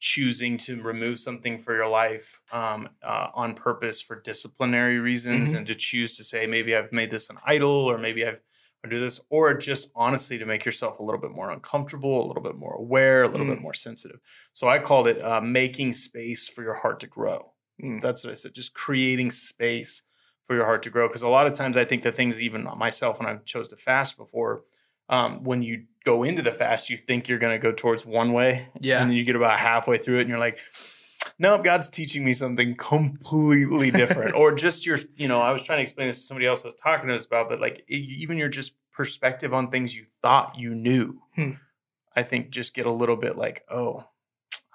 choosing 0.00 0.58
to 0.58 0.82
remove 0.82 1.18
something 1.18 1.56
for 1.58 1.74
your 1.74 1.88
life 1.88 2.40
um, 2.52 2.88
uh, 3.02 3.28
on 3.34 3.54
purpose 3.54 4.02
for 4.02 4.20
disciplinary 4.20 4.98
reasons 4.98 5.52
Mhm. 5.52 5.58
and 5.58 5.66
to 5.66 5.74
choose 5.74 6.16
to 6.18 6.24
say 6.24 6.46
maybe 6.46 6.74
i've 6.76 6.92
made 6.92 7.10
this 7.10 7.30
an 7.30 7.38
idol 7.46 7.70
or 7.90 7.96
maybe 7.98 8.24
i've 8.26 8.40
I 8.84 8.86
do 8.90 9.00
this 9.00 9.18
or 9.30 9.54
just 9.54 9.90
honestly 9.96 10.36
to 10.36 10.44
make 10.44 10.66
yourself 10.66 10.98
a 10.98 11.02
little 11.02 11.18
bit 11.20 11.30
more 11.30 11.50
uncomfortable 11.50 12.22
a 12.22 12.26
little 12.26 12.42
bit 12.42 12.54
more 12.56 12.74
aware 12.74 13.22
a 13.22 13.28
little 13.28 13.46
Mm. 13.46 13.54
bit 13.54 13.60
more 13.62 13.72
sensitive 13.72 14.20
so 14.52 14.68
i 14.68 14.78
called 14.78 15.06
it 15.08 15.22
uh, 15.24 15.40
making 15.40 15.92
space 15.94 16.48
for 16.50 16.62
your 16.62 16.74
heart 16.74 17.00
to 17.00 17.06
grow 17.06 17.53
Mm. 17.82 18.00
that's 18.00 18.24
what 18.24 18.30
i 18.30 18.34
said 18.34 18.54
just 18.54 18.72
creating 18.74 19.30
space 19.30 20.02
for 20.44 20.54
your 20.54 20.64
heart 20.64 20.82
to 20.84 20.90
grow 20.90 21.08
because 21.08 21.22
a 21.22 21.28
lot 21.28 21.46
of 21.46 21.54
times 21.54 21.76
i 21.76 21.84
think 21.84 22.02
the 22.02 22.12
things 22.12 22.40
even 22.40 22.64
myself 22.76 23.18
when 23.18 23.28
i 23.28 23.36
chose 23.44 23.68
to 23.68 23.76
fast 23.76 24.16
before 24.16 24.62
um, 25.10 25.42
when 25.44 25.62
you 25.62 25.84
go 26.06 26.22
into 26.22 26.40
the 26.40 26.50
fast, 26.50 26.88
you 26.88 26.96
think 26.96 27.28
you're 27.28 27.38
going 27.38 27.52
to 27.52 27.58
go 27.58 27.72
towards 27.72 28.06
one 28.06 28.32
way, 28.32 28.68
Yeah. 28.80 29.02
and 29.02 29.10
then 29.10 29.16
you 29.18 29.22
get 29.24 29.36
about 29.36 29.58
halfway 29.58 29.98
through 29.98 30.16
it, 30.16 30.20
and 30.22 30.30
you're 30.30 30.38
like, 30.38 30.58
nope, 31.38 31.62
God's 31.62 31.90
teaching 31.90 32.24
me 32.24 32.32
something 32.32 32.74
completely 32.74 33.90
different. 33.90 34.34
or 34.36 34.54
just 34.54 34.86
your, 34.86 34.96
you 35.14 35.28
know, 35.28 35.42
I 35.42 35.50
was 35.52 35.62
trying 35.62 35.76
to 35.76 35.82
explain 35.82 36.06
this 36.08 36.20
to 36.22 36.26
somebody 36.26 36.46
else 36.46 36.64
I 36.64 36.68
was 36.68 36.74
talking 36.74 37.08
to 37.08 37.16
us 37.16 37.26
about, 37.26 37.50
but 37.50 37.60
like 37.60 37.84
e- 37.90 38.16
even 38.20 38.38
your 38.38 38.48
just 38.48 38.74
perspective 38.92 39.52
on 39.52 39.70
things 39.70 39.94
you 39.94 40.06
thought 40.22 40.54
you 40.58 40.74
knew, 40.74 41.20
Hmm. 41.36 41.50
I 42.16 42.22
think 42.22 42.48
just 42.48 42.72
get 42.74 42.86
a 42.86 42.90
little 42.92 43.16
bit 43.16 43.36
like, 43.36 43.62
oh, 43.70 44.06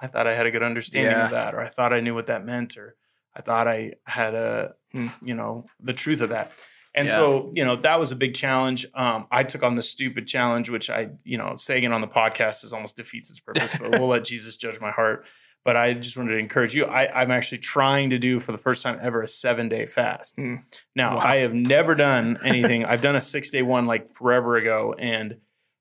I 0.01 0.07
thought 0.07 0.27
I 0.27 0.35
had 0.35 0.45
a 0.45 0.51
good 0.51 0.63
understanding 0.63 1.11
Yeah. 1.11 1.25
of 1.25 1.31
that, 1.31 1.53
or 1.55 1.59
I 1.61 1.67
thought 1.67 1.93
I 1.93 1.99
knew 1.99 2.13
what 2.15 2.27
that 2.27 2.45
meant, 2.45 2.77
or 2.77 2.95
I 3.35 3.41
thought 3.41 3.67
I 3.67 3.93
had 4.05 4.33
a, 4.33 4.73
Hmm. 4.91 5.07
you 5.21 5.35
know, 5.35 5.65
the 5.79 5.93
truth 5.93 6.21
of 6.21 6.29
that. 6.29 6.51
And 6.95 7.07
Yeah. 7.07 7.13
so, 7.15 7.51
you 7.53 7.63
know, 7.63 7.75
that 7.75 7.99
was 7.99 8.11
a 8.11 8.15
big 8.15 8.33
challenge. 8.33 8.85
Um, 8.95 9.27
I 9.31 9.43
took 9.43 9.61
on 9.61 9.75
the 9.75 9.83
stupid 9.83 10.27
challenge, 10.27 10.69
which 10.69 10.89
I, 10.89 11.09
you 11.23 11.37
know, 11.37 11.53
saying 11.55 11.83
it 11.83 11.91
on 11.93 12.01
the 12.01 12.07
podcast 12.07 12.63
is 12.63 12.73
almost 12.73 12.97
defeats 12.97 13.29
its 13.29 13.39
purpose, 13.39 13.77
but 13.77 13.91
we'll 13.91 14.07
let 14.07 14.23
Jesus 14.33 14.57
judge 14.57 14.79
my 14.81 14.89
heart. 14.91 15.25
But 15.65 15.75
I 15.75 15.93
just 15.93 16.17
wanted 16.17 16.31
to 16.31 16.37
encourage 16.37 16.73
you. 16.73 16.85
I, 16.85 17.21
I'm 17.21 17.29
actually 17.31 17.57
trying 17.59 18.09
to 18.11 18.17
do 18.17 18.39
for 18.39 18.51
the 18.53 18.57
first 18.57 18.81
time 18.81 18.97
ever 19.01 19.21
a 19.21 19.27
seven 19.27 19.67
day 19.69 19.85
fast. 19.85 20.35
Hmm. 20.35 20.55
Now, 20.95 21.17
Wow. 21.17 21.21
I 21.23 21.35
have 21.37 21.53
never 21.53 21.93
done 21.95 22.37
anything. 22.43 22.85
I've 22.85 23.01
done 23.01 23.15
a 23.17 23.21
six 23.21 23.49
day 23.51 23.61
one 23.61 23.85
like 23.85 24.11
forever 24.13 24.55
ago. 24.55 24.95
And 24.97 25.37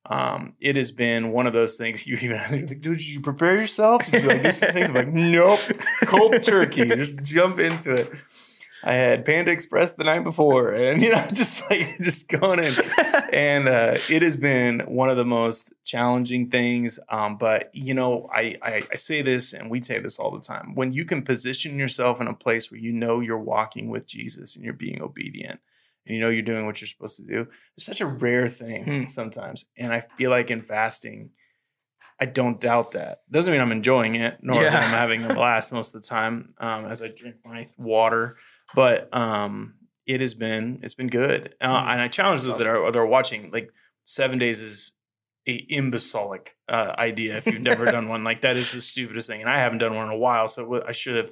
um, 0.06 0.54
it 0.60 0.76
has 0.76 0.90
been 0.90 1.32
one 1.32 1.46
of 1.46 1.52
those 1.52 1.76
things 1.76 2.06
you 2.06 2.16
even 2.16 2.38
like, 2.50 2.80
dude, 2.80 2.98
did 2.98 3.08
you 3.08 3.20
prepare 3.20 3.56
yourself? 3.56 4.04
Did 4.10 4.22
you 4.22 4.28
like 4.28 4.42
do 4.42 4.52
some 4.52 4.72
things? 4.72 4.90
I'm 4.90 4.94
like, 4.94 5.08
nope, 5.08 5.60
cold 6.04 6.42
turkey. 6.42 6.86
Just 6.86 7.22
jump 7.22 7.58
into 7.58 7.92
it. 7.92 8.14
I 8.84 8.94
had 8.94 9.24
Panda 9.24 9.50
Express 9.50 9.94
the 9.94 10.04
night 10.04 10.22
before, 10.22 10.72
and 10.72 11.02
you 11.02 11.12
know, 11.12 11.24
just 11.32 11.68
like 11.68 11.98
just 12.00 12.28
going 12.28 12.60
in. 12.60 12.72
And 13.32 13.68
uh, 13.68 13.96
it 14.08 14.22
has 14.22 14.36
been 14.36 14.80
one 14.80 15.10
of 15.10 15.16
the 15.16 15.24
most 15.24 15.74
challenging 15.84 16.48
things. 16.48 17.00
Um, 17.08 17.36
but 17.36 17.70
you 17.74 17.92
know, 17.92 18.28
I, 18.32 18.56
I 18.62 18.84
I 18.92 18.96
say 18.96 19.22
this, 19.22 19.52
and 19.52 19.68
we 19.68 19.82
say 19.82 19.98
this 19.98 20.18
all 20.18 20.30
the 20.30 20.40
time. 20.40 20.74
When 20.74 20.92
you 20.92 21.04
can 21.04 21.22
position 21.22 21.78
yourself 21.78 22.20
in 22.20 22.28
a 22.28 22.34
place 22.34 22.70
where 22.70 22.80
you 22.80 22.92
know 22.92 23.20
you're 23.20 23.38
walking 23.38 23.88
with 23.88 24.06
Jesus 24.06 24.54
and 24.54 24.64
you're 24.64 24.74
being 24.74 25.02
obedient, 25.02 25.60
and 26.08 26.14
you 26.16 26.20
know 26.20 26.30
you're 26.30 26.42
doing 26.42 26.66
what 26.66 26.80
you're 26.80 26.88
supposed 26.88 27.18
to 27.18 27.24
do, 27.26 27.46
it's 27.76 27.86
such 27.86 28.00
a 28.00 28.06
rare 28.06 28.48
thing 28.48 28.84
Hmm. 28.84 29.06
sometimes. 29.06 29.66
And 29.76 29.92
I 29.92 30.00
feel 30.16 30.30
like 30.30 30.50
in 30.50 30.62
fasting. 30.62 31.30
I 32.20 32.24
don't 32.26 32.60
doubt 32.60 32.92
that. 32.92 33.18
Doesn't 33.30 33.52
mean 33.52 33.60
I'm 33.60 33.70
enjoying 33.70 34.16
it, 34.16 34.38
nor 34.42 34.60
Yeah. 34.60 34.70
that 34.70 34.82
I'm 34.82 34.90
having 34.90 35.24
a 35.24 35.34
blast 35.34 35.70
most 35.70 35.94
of 35.94 36.02
the 36.02 36.08
time 36.08 36.54
um, 36.58 36.86
as 36.86 37.00
I 37.00 37.08
drink 37.08 37.36
my 37.44 37.68
water 37.76 38.36
but 38.74 39.08
um 39.16 39.74
it 40.04 40.20
has 40.20 40.34
been 40.34 40.80
it's 40.82 40.94
been 40.94 41.06
good 41.08 41.54
uh, 41.60 41.66
Mm. 41.80 41.92
and 41.92 42.00
i 42.02 42.08
challenge 42.08 42.42
those 42.42 42.58
that 42.58 42.66
are 42.66 42.90
that 42.92 42.98
are 42.98 43.06
watching 43.06 43.50
like 43.50 43.70
seven 44.04 44.36
days 44.38 44.60
is 44.60 44.92
a 45.46 45.54
imbecilic 45.54 46.54
uh, 46.68 46.92
idea 46.98 47.38
if 47.38 47.46
you've 47.46 47.62
never 47.62 47.86
done 47.86 48.08
one 48.08 48.24
like 48.24 48.42
that 48.42 48.56
is 48.56 48.72
the 48.72 48.80
stupidest 48.82 49.26
thing 49.28 49.40
and 49.40 49.48
i 49.48 49.58
haven't 49.58 49.78
done 49.78 49.94
one 49.94 50.06
in 50.08 50.12
a 50.12 50.18
while 50.18 50.46
so 50.48 50.82
i 50.86 50.92
should 50.92 51.16
have 51.16 51.30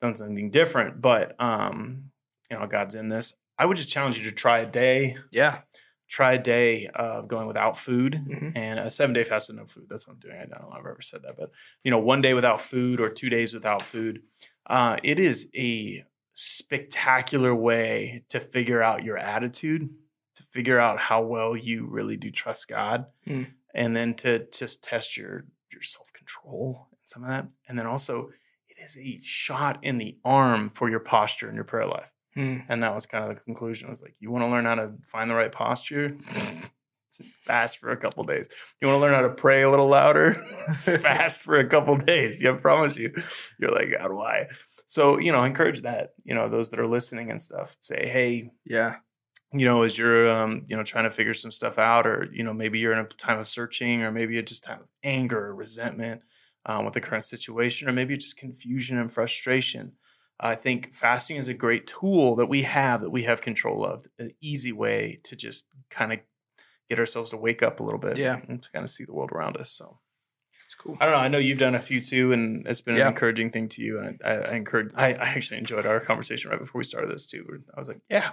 done 0.00 0.14
something 0.14 0.50
different 0.50 1.00
but 1.02 1.38
um 1.38 2.04
you 2.50 2.58
know 2.58 2.66
god's 2.66 2.94
in 2.94 3.08
this 3.08 3.34
i 3.60 3.64
would 3.66 3.76
just 3.76 3.90
challenge 3.90 4.18
you 4.18 4.24
to 4.30 4.34
try 4.44 4.58
a 4.60 4.66
day 4.66 5.16
yeah. 5.30 5.54
try 6.08 6.32
a 6.32 6.42
day 6.42 6.88
of 6.88 7.28
going 7.28 7.46
without 7.46 7.76
food 7.78 8.12
Mhm. 8.28 8.52
and 8.56 8.80
a 8.80 8.90
seven 8.90 9.14
day 9.14 9.22
fast 9.22 9.48
and 9.50 9.58
no 9.60 9.64
food. 9.66 9.86
That's 9.88 10.04
what 10.08 10.14
I'm 10.14 10.20
doing. 10.20 10.36
I 10.36 10.46
don't 10.46 10.62
know 10.62 10.70
if 10.72 10.78
I've 10.80 10.92
ever 10.94 11.02
said 11.02 11.22
that, 11.22 11.36
but 11.40 11.50
you 11.84 11.90
know, 11.92 12.00
one 12.12 12.20
day 12.20 12.34
without 12.34 12.60
food 12.60 13.00
or 13.00 13.08
two 13.08 13.30
days 13.30 13.54
without 13.54 13.82
food. 13.82 14.22
Uh, 14.76 14.96
it 15.04 15.18
is 15.20 15.48
a 15.56 16.04
spectacular 16.34 17.54
way 17.54 18.24
to 18.28 18.38
figure 18.40 18.82
out 18.82 19.04
your 19.04 19.18
attitude, 19.18 19.88
to 20.36 20.42
figure 20.42 20.78
out 20.80 20.98
how 20.98 21.22
well 21.22 21.56
you 21.56 21.86
really 21.86 22.16
do 22.16 22.30
trust 22.30 22.68
God, 22.68 23.06
Mm. 23.26 23.46
and 23.74 23.96
then 23.96 24.14
to 24.22 24.46
just 24.52 24.82
test 24.84 25.16
your 25.16 25.44
your 25.72 25.82
self 25.82 26.12
control 26.12 26.88
and 26.90 26.98
some 27.04 27.22
of 27.22 27.28
that. 27.30 27.46
And 27.68 27.78
then 27.78 27.86
also, 27.86 28.30
it 28.68 28.76
is 28.84 28.96
a 28.98 29.20
shot 29.22 29.78
in 29.84 29.98
the 29.98 30.18
arm 30.24 30.68
for 30.68 30.90
your 30.90 31.00
posture 31.00 31.46
and 31.46 31.54
your 31.54 31.64
prayer 31.64 31.86
life. 31.86 32.12
Hmm. 32.34 32.58
And 32.68 32.82
that 32.82 32.94
was 32.94 33.06
kind 33.06 33.24
of 33.28 33.36
the 33.36 33.42
conclusion. 33.44 33.86
I 33.86 33.90
was 33.90 34.02
like, 34.02 34.14
you 34.20 34.30
want 34.30 34.44
to 34.44 34.48
learn 34.48 34.64
how 34.64 34.76
to 34.76 34.92
find 35.04 35.30
the 35.30 35.34
right 35.34 35.50
posture? 35.50 36.16
Fast 37.42 37.78
for 37.78 37.90
a 37.90 37.96
couple 37.98 38.24
days. 38.24 38.48
You 38.80 38.88
want 38.88 38.96
to 38.96 39.00
learn 39.02 39.14
how 39.14 39.20
to 39.22 39.28
pray 39.34 39.62
a 39.62 39.70
little 39.70 39.88
louder? 39.88 40.34
Fast 40.72 41.42
for 41.42 41.56
a 41.56 41.66
couple 41.66 41.96
days. 41.96 42.42
Yeah, 42.42 42.52
I 42.52 42.56
promise 42.56 42.96
you. 42.96 43.12
You're 43.58 43.72
like, 43.72 43.90
God, 43.98 44.12
why? 44.12 44.46
So, 44.86 45.18
you 45.18 45.30
know, 45.30 45.42
encourage 45.42 45.82
that, 45.82 46.10
you 46.24 46.34
know, 46.34 46.48
those 46.48 46.70
that 46.70 46.80
are 46.80 46.86
listening 46.86 47.30
and 47.30 47.40
stuff. 47.40 47.76
Say, 47.80 48.08
hey, 48.08 48.50
Yeah. 48.64 48.96
you 49.52 49.66
know, 49.66 49.82
as 49.82 49.98
you're, 49.98 50.30
um, 50.30 50.64
you 50.66 50.76
know, 50.76 50.82
trying 50.82 51.04
to 51.04 51.10
figure 51.10 51.34
some 51.34 51.50
stuff 51.50 51.78
out, 51.78 52.06
or 52.06 52.28
you 52.32 52.42
know, 52.42 52.54
maybe 52.54 52.78
you're 52.78 52.92
in 52.92 52.98
a 53.00 53.04
time 53.04 53.38
of 53.38 53.46
searching, 53.46 54.02
or 54.02 54.10
maybe 54.10 54.38
it's 54.38 54.50
just 54.50 54.64
time 54.64 54.80
of 54.80 54.86
anger 55.04 55.46
or 55.48 55.54
resentment 55.54 56.22
um, 56.66 56.84
with 56.86 56.94
the 56.94 57.00
current 57.00 57.24
situation, 57.24 57.88
or 57.88 57.92
maybe 57.92 58.16
just 58.16 58.36
confusion 58.38 58.96
and 58.98 59.12
frustration. 59.12 59.92
I 60.42 60.54
think 60.54 60.94
fasting 60.94 61.36
is 61.36 61.48
a 61.48 61.54
great 61.54 61.86
tool 61.86 62.34
that 62.36 62.46
we 62.46 62.62
have 62.62 63.02
that 63.02 63.10
we 63.10 63.24
have 63.24 63.42
control 63.42 63.84
of, 63.84 64.06
an 64.18 64.30
easy 64.40 64.72
way 64.72 65.20
to 65.24 65.36
just 65.36 65.66
kind 65.90 66.12
of 66.14 66.20
get 66.88 66.98
ourselves 66.98 67.30
to 67.30 67.36
wake 67.36 67.62
up 67.62 67.78
a 67.80 67.82
little 67.82 68.00
bit, 68.00 68.16
Yeah. 68.18 68.40
and 68.48 68.62
to 68.62 68.70
kind 68.72 68.82
of 68.82 68.90
see 68.90 69.04
the 69.04 69.12
world 69.12 69.30
around 69.32 69.56
us. 69.58 69.70
So 69.70 69.98
It's 70.64 70.74
cool. 70.74 70.96
I 71.00 71.04
don't 71.04 71.12
know. 71.14 71.20
I 71.20 71.28
know 71.28 71.38
you've 71.38 71.58
done 71.58 71.74
a 71.74 71.80
few 71.80 72.00
too, 72.00 72.32
and 72.32 72.66
it's 72.66 72.80
been 72.80 72.96
Yeah. 72.96 73.02
an 73.02 73.08
encouraging 73.08 73.50
thing 73.50 73.68
to 73.70 73.82
you. 73.82 73.98
And 74.00 74.20
I, 74.24 74.30
I 74.30 74.54
encourage. 74.54 74.92
I, 74.96 75.08
I 75.14 75.28
actually 75.36 75.58
enjoyed 75.58 75.84
our 75.84 76.00
conversation 76.00 76.50
right 76.50 76.58
before 76.60 76.78
we 76.78 76.84
started 76.84 77.10
this 77.10 77.26
too. 77.26 77.44
I 77.76 77.78
was 77.78 77.88
like, 77.88 78.00
"Yeah, 78.08 78.32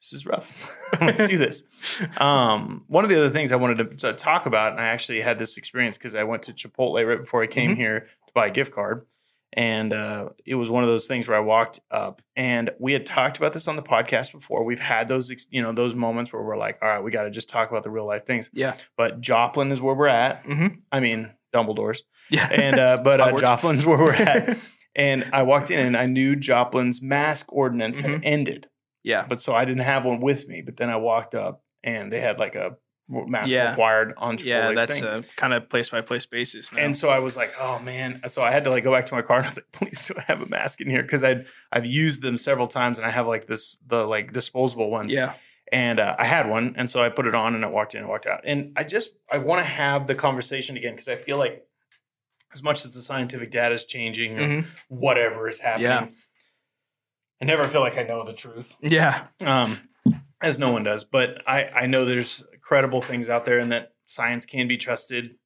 this 0.00 0.12
is 0.14 0.26
rough. 0.26 0.50
Let's 1.00 1.24
do 1.24 1.38
this." 1.38 1.64
Um, 2.18 2.84
one 2.88 3.04
of 3.04 3.10
the 3.10 3.16
other 3.16 3.30
things 3.30 3.52
I 3.52 3.56
wanted 3.56 3.78
to, 3.90 3.96
to 4.08 4.12
talk 4.14 4.46
about, 4.46 4.72
and 4.72 4.80
I 4.80 4.86
actually 4.88 5.20
had 5.20 5.38
this 5.38 5.56
experience 5.56 5.96
because 5.98 6.14
I 6.14 6.24
went 6.24 6.42
to 6.44 6.52
Chipotle 6.52 7.06
right 7.06 7.20
before 7.20 7.42
I 7.42 7.46
came 7.46 7.72
Mhm. 7.72 7.76
here 7.76 8.00
to 8.26 8.32
buy 8.34 8.46
a 8.46 8.50
gift 8.50 8.72
card, 8.72 9.02
and 9.54 9.92
uh, 9.92 10.28
it 10.46 10.54
was 10.54 10.70
one 10.70 10.82
of 10.82 10.88
those 10.88 11.06
things 11.06 11.28
where 11.28 11.36
I 11.36 11.40
walked 11.40 11.80
up, 11.90 12.22
and 12.36 12.70
we 12.78 12.92
had 12.92 13.04
talked 13.06 13.36
about 13.36 13.52
this 13.52 13.68
on 13.68 13.76
the 13.76 13.82
podcast 13.82 14.32
before. 14.32 14.64
We've 14.64 14.80
had 14.80 15.08
those, 15.08 15.30
you 15.50 15.60
know, 15.62 15.72
those 15.72 15.94
moments 15.94 16.32
where 16.32 16.42
we're 16.42 16.56
like, 16.56 16.78
"All 16.82 16.88
right, 16.88 17.00
we 17.02 17.10
got 17.10 17.24
to 17.24 17.30
just 17.30 17.48
talk 17.48 17.70
about 17.70 17.82
the 17.82 17.90
real 17.90 18.06
life 18.06 18.24
things." 18.26 18.50
Yeah. 18.52 18.74
But 18.96 19.20
Joplin 19.20 19.70
is 19.72 19.80
where 19.80 19.94
we're 19.94 20.08
at. 20.08 20.44
Mm-hmm. 20.44 20.66
I 20.90 21.00
mean, 21.00 21.32
Dumbledore's 21.54 22.02
Yeah. 22.30 22.48
and 22.50 22.78
uh, 22.78 23.00
but 23.04 23.20
uh, 23.20 23.36
Joplin's 23.36 23.84
where 23.86 23.98
we're 23.98 24.14
at. 24.14 24.58
And 24.94 25.24
I 25.32 25.42
walked 25.44 25.70
in 25.70 25.80
and 25.80 25.96
I 25.96 26.04
knew 26.04 26.36
Joplin's 26.36 27.00
mask 27.00 27.50
ordinance 27.50 27.98
had 28.00 28.10
Mhm. 28.10 28.20
ended, 28.24 28.68
yeah. 29.02 29.24
but 29.26 29.40
so 29.40 29.54
I 29.54 29.64
didn't 29.64 29.84
have 29.84 30.04
one 30.04 30.20
with 30.20 30.46
me. 30.46 30.60
But 30.60 30.76
then 30.76 30.90
I 30.90 30.96
walked 30.96 31.34
up 31.34 31.62
and 31.82 32.12
they 32.12 32.20
had 32.20 32.38
like 32.38 32.56
a 32.56 32.76
mask 33.26 33.50
Yeah. 33.50 33.70
required 33.70 34.14
on 34.16 34.38
Yeah. 34.42 34.72
That's 34.72 35.00
thing. 35.00 35.08
a 35.08 35.22
kind 35.36 35.52
of 35.52 35.68
place 35.68 35.90
by 35.90 36.00
place 36.00 36.26
basis. 36.26 36.72
Now. 36.72 36.78
and 36.82 36.96
so 36.96 37.08
I 37.10 37.18
was 37.18 37.36
like, 37.36 37.52
oh 37.60 37.78
man. 37.78 38.20
So 38.28 38.42
I 38.42 38.50
had 38.50 38.64
to 38.64 38.70
like 38.70 38.84
go 38.84 38.92
back 38.92 39.06
to 39.06 39.14
my 39.14 39.22
car 39.22 39.36
and 39.38 39.46
I 39.46 39.48
was 39.48 39.58
like, 39.58 39.72
please 39.72 40.06
do 40.08 40.14
I 40.18 40.22
have 40.22 40.40
a 40.42 40.46
mask 40.48 40.80
in 40.80 40.88
here? 40.90 41.02
Because 41.02 41.22
I'd 41.22 41.46
I've 41.72 41.86
used 41.86 42.22
them 42.22 42.36
several 42.36 42.66
times 42.66 42.98
and 42.98 43.06
I 43.06 43.10
have 43.10 43.26
like 43.26 43.46
this 43.46 43.76
the 43.86 44.04
like 44.04 44.32
disposable 44.32 44.90
ones 44.90 45.12
yeah. 45.12 45.34
and 45.72 46.00
uh, 46.00 46.16
I 46.18 46.24
had 46.24 46.48
one, 46.48 46.74
and 46.76 46.88
so 46.90 47.02
I 47.02 47.08
put 47.08 47.26
it 47.26 47.34
on, 47.34 47.54
and 47.54 47.64
I 47.64 47.68
walked 47.68 47.94
in 47.94 48.00
and 48.00 48.08
walked 48.08 48.26
out. 48.26 48.40
And 48.44 48.72
I 48.76 48.84
just 48.84 49.10
I 49.30 49.38
want 49.38 49.60
to 49.64 49.70
have 49.70 50.06
the 50.06 50.14
conversation 50.14 50.76
again 50.76 50.92
because 50.92 51.08
I 51.08 51.16
feel 51.16 51.38
like 51.38 51.64
as 52.52 52.62
much 52.62 52.84
as 52.84 52.94
the 52.94 53.00
scientific 53.00 53.50
data 53.50 53.74
is 53.74 53.84
changing 53.86 54.38
or 54.38 54.42
Mhm. 54.42 54.66
whatever 54.88 55.48
is 55.48 55.60
happening, 55.60 55.86
Yeah. 55.88 56.06
I 57.40 57.44
never 57.44 57.64
feel 57.66 57.80
like 57.80 57.96
I 57.98 58.02
know 58.04 58.24
the 58.24 58.34
truth, 58.34 58.76
Yeah. 58.82 59.26
um, 59.44 59.78
as 60.42 60.58
no 60.58 60.70
one 60.70 60.84
does. 60.84 61.04
But 61.04 61.42
I 61.46 61.70
I 61.74 61.86
know 61.86 62.04
there's 62.04 62.44
credible 62.72 63.02
things 63.02 63.28
out 63.28 63.44
there, 63.44 63.58
and 63.58 63.70
that 63.70 63.92
science 64.06 64.46
can 64.46 64.66
be 64.66 64.78
trusted. 64.78 65.36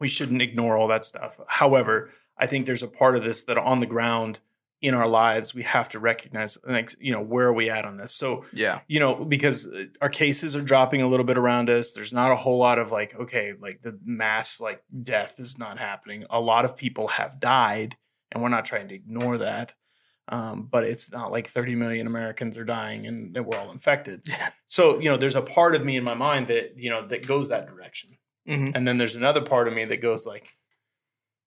We 0.00 0.08
shouldn't 0.08 0.42
ignore 0.42 0.76
all 0.76 0.88
that 0.88 1.04
stuff. 1.04 1.38
However, 1.46 2.10
I 2.36 2.48
think 2.48 2.66
there's 2.66 2.82
a 2.82 2.88
part 2.88 3.14
of 3.16 3.22
this 3.22 3.44
that 3.44 3.56
on 3.58 3.78
the 3.78 3.86
ground 3.86 4.40
in 4.80 4.92
our 4.92 5.06
lives 5.06 5.54
we 5.54 5.62
have 5.64 5.88
to 5.88 5.98
recognize 6.00 6.56
like 6.66 6.90
you 7.00 7.12
know 7.12 7.20
where 7.20 7.46
are 7.48 7.52
we 7.52 7.68
at 7.68 7.84
on 7.84 7.96
this 7.96 8.12
so 8.14 8.44
Yeah. 8.52 8.80
you 8.86 8.98
know, 9.00 9.24
because 9.24 9.66
uh, 9.72 9.84
our 10.00 10.08
cases 10.08 10.54
are 10.54 10.60
dropping 10.62 11.02
a 11.02 11.06
little 11.08 11.26
bit 11.26 11.36
around 11.38 11.68
us. 11.68 11.92
There's 11.92 12.12
not 12.12 12.30
a 12.30 12.36
whole 12.36 12.58
lot 12.58 12.78
of 12.80 12.90
like, 12.92 13.14
okay, 13.14 13.54
like 13.60 13.82
the 13.82 13.98
mass 14.04 14.60
like 14.60 14.82
death 15.02 15.36
is 15.38 15.58
not 15.58 15.78
happening. 15.78 16.24
A 16.30 16.40
lot 16.40 16.64
of 16.64 16.76
people 16.76 17.06
have 17.08 17.38
died, 17.38 17.96
and 18.32 18.42
we're 18.42 18.48
not 18.50 18.64
trying 18.64 18.88
to 18.88 18.94
ignore 18.96 19.38
that. 19.38 19.74
Um, 20.30 20.68
but 20.70 20.84
it's 20.84 21.10
not 21.10 21.32
like 21.32 21.46
30 21.46 21.74
million 21.74 22.06
Americans 22.06 22.58
are 22.58 22.64
dying 22.64 23.06
and 23.06 23.34
that 23.34 23.44
we're 23.46 23.56
all 23.58 23.70
infected. 23.70 24.26
So, 24.66 24.98
you 25.00 25.08
know, 25.10 25.16
there's 25.16 25.34
a 25.34 25.40
part 25.42 25.74
of 25.74 25.84
me 25.84 25.96
in 25.96 26.04
my 26.04 26.12
mind 26.14 26.48
that, 26.48 26.78
you 26.78 26.90
know, 26.90 27.06
that 27.08 27.26
goes 27.26 27.48
that 27.48 27.66
direction. 27.66 28.10
hmm 28.46 28.70
And 28.74 28.86
then 28.86 28.98
there's 28.98 29.16
another 29.16 29.40
part 29.40 29.68
of 29.68 29.74
me 29.74 29.86
that 29.86 30.02
goes 30.02 30.26
like, 30.26 30.48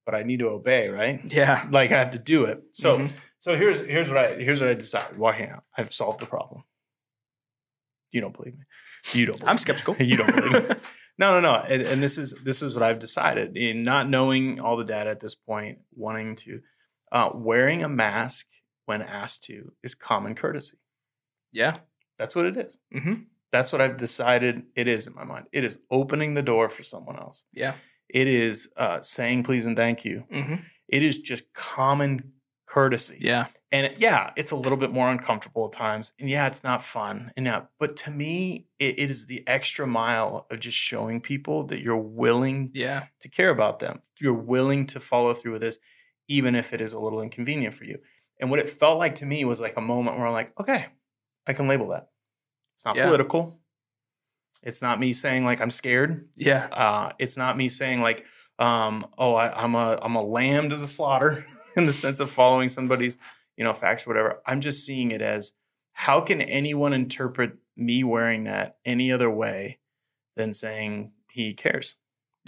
but 0.06 0.16
I 0.16 0.24
need 0.24 0.40
to 0.40 0.48
obey, 0.50 0.88
right? 0.90 1.22
Yeah. 1.32 1.68
Like 1.70 1.92
I 1.92 2.00
have 2.00 2.12
to 2.12 2.20
do 2.20 2.46
it. 2.46 2.64
So, 2.72 2.98
Mhm. 2.98 3.12
so 3.38 3.56
here's 3.56 3.80
here's 3.80 4.10
what 4.10 4.18
I 4.18 4.34
here's 4.36 4.60
what 4.62 4.70
I 4.72 4.74
decided 4.74 5.18
walking 5.20 5.50
out. 5.50 5.64
I've 5.78 5.94
solved 5.94 6.20
the 6.20 6.26
problem. 6.26 6.64
You 8.12 8.22
don't 8.22 8.36
believe 8.36 8.56
me. 8.58 8.66
You 9.14 9.28
don't. 9.28 9.38
Believe 9.38 9.50
I'm 9.50 9.58
skeptical. 9.58 9.96
you 10.00 10.18
don't 10.18 10.36
believe 10.36 10.70
me. 10.70 10.76
No, 11.18 11.40
no, 11.40 11.42
no. 11.42 11.56
And, 11.62 11.84
and 11.84 12.02
this 12.02 12.18
is 12.18 12.34
this 12.44 12.64
is 12.64 12.74
what 12.74 12.82
I've 12.82 12.98
decided 12.98 13.56
in 13.56 13.84
not 13.84 14.10
knowing 14.10 14.60
all 14.60 14.76
the 14.76 14.84
data 14.86 15.10
at 15.12 15.20
this 15.20 15.36
point, 15.36 15.78
wanting 15.94 16.36
to 16.38 16.62
uh, 17.12 17.30
wearing 17.36 17.84
a 17.84 17.90
mask 17.90 18.48
when 18.92 19.02
asked 19.22 19.44
to 19.50 19.72
is 19.84 19.96
common 19.96 20.34
courtesy. 20.36 20.78
yeah. 21.54 21.74
That's 22.20 22.36
what 22.36 22.46
it 22.46 22.56
is. 22.66 22.78
hmm 22.94 23.14
That's 23.54 23.72
what 23.74 23.82
I've 23.82 23.98
decided 23.98 24.56
it 24.76 24.88
is 24.88 25.08
in 25.08 25.14
my 25.16 25.24
mind. 25.34 25.46
It 25.52 25.64
is 25.64 25.80
opening 25.90 26.36
the 26.36 26.44
door 26.52 26.70
for 26.70 26.84
someone 26.84 27.18
else. 27.26 27.46
Yeah. 27.64 27.74
It 28.22 28.28
is 28.28 28.70
uh, 28.78 29.00
saying 29.02 29.44
please 29.44 29.66
and 29.66 29.76
thank 29.76 30.06
you. 30.06 30.18
Mm-hmm. 30.32 30.56
It 30.98 31.02
is 31.10 31.18
just 31.32 31.44
common 31.54 32.34
courtesy. 32.68 33.18
Yeah. 33.20 33.46
And 33.72 33.84
it- 33.88 33.98
yeah, 34.08 34.32
it's 34.36 34.52
a 34.52 34.56
little 34.64 34.78
bit 34.78 34.92
more 34.92 35.10
uncomfortable 35.10 35.66
at 35.68 35.74
times. 35.74 36.14
And 36.20 36.30
yeah, 36.30 36.46
it's 36.48 36.64
not 36.64 36.84
fun. 36.84 37.32
And 37.36 37.46
yeah, 37.48 37.62
but 37.80 37.96
to 38.04 38.12
me, 38.12 38.68
it, 38.80 39.00
it 39.00 39.10
is 39.10 39.26
the 39.26 39.44
extra 39.48 39.88
mile 39.88 40.46
of 40.52 40.60
just 40.60 40.78
showing 40.78 41.22
people 41.22 41.58
that 41.70 41.82
you're 41.82 41.98
willing 42.24 42.70
Yeah. 42.74 43.06
to 43.22 43.30
care 43.30 43.50
about 43.50 43.80
them. 43.80 44.02
You're 44.20 44.44
willing 44.56 44.86
to 44.94 45.00
follow 45.00 45.34
through 45.34 45.54
with 45.54 45.62
this, 45.62 45.80
even 46.28 46.54
if 46.56 46.72
it 46.72 46.82
is 46.82 46.94
a 46.94 47.00
little 47.00 47.22
inconvenient 47.22 47.74
for 47.74 47.86
you. 47.86 47.98
And 48.42 48.50
what 48.50 48.60
it 48.60 48.70
felt 48.70 48.98
like 49.00 49.16
to 49.16 49.26
me 49.26 49.46
was 49.46 49.62
like 49.62 49.78
a 49.78 49.82
moment 49.82 50.18
where 50.18 50.28
I'm 50.28 50.34
like, 50.34 50.52
okay, 50.60 50.88
I 51.48 51.54
can 51.54 51.68
label 51.68 51.90
that. 51.90 52.10
It's 52.74 52.84
not 52.84 52.98
Yeah. 52.98 53.06
political. 53.06 53.60
It's 54.64 54.82
not 54.82 55.00
me 55.00 55.14
saying 55.14 55.46
like 55.46 55.62
I'm 55.62 55.70
scared. 55.72 56.28
Yeah. 56.36 56.66
Uh, 56.66 57.12
it's 57.20 57.38
not 57.38 57.56
me 57.56 57.68
saying 57.68 58.02
like, 58.02 58.26
um, 58.60 59.08
oh, 59.18 59.34
I, 59.36 59.52
I'm 59.64 59.76
a 59.76 59.98
I'm 60.02 60.16
a 60.16 60.24
lamb 60.24 60.70
to 60.72 60.76
the 60.76 60.88
slaughter 60.88 61.46
in 61.78 61.86
the 61.86 61.94
sense 61.94 62.20
of 62.20 62.30
following 62.30 62.68
somebody's 62.68 63.18
you 63.58 63.64
know 63.64 63.74
facts 63.74 64.06
or 64.06 64.10
whatever. 64.10 64.42
I'm 64.46 64.62
just 64.62 64.86
seeing 64.86 65.12
it 65.12 65.22
as 65.22 65.54
how 65.94 66.22
can 66.22 66.42
anyone 66.42 66.94
interpret 66.94 67.54
me 67.76 68.04
wearing 68.04 68.44
that 68.46 68.78
any 68.86 69.12
other 69.12 69.30
way 69.30 69.80
than 70.36 70.54
saying 70.54 71.12
he 71.32 71.54
cares? 71.54 71.96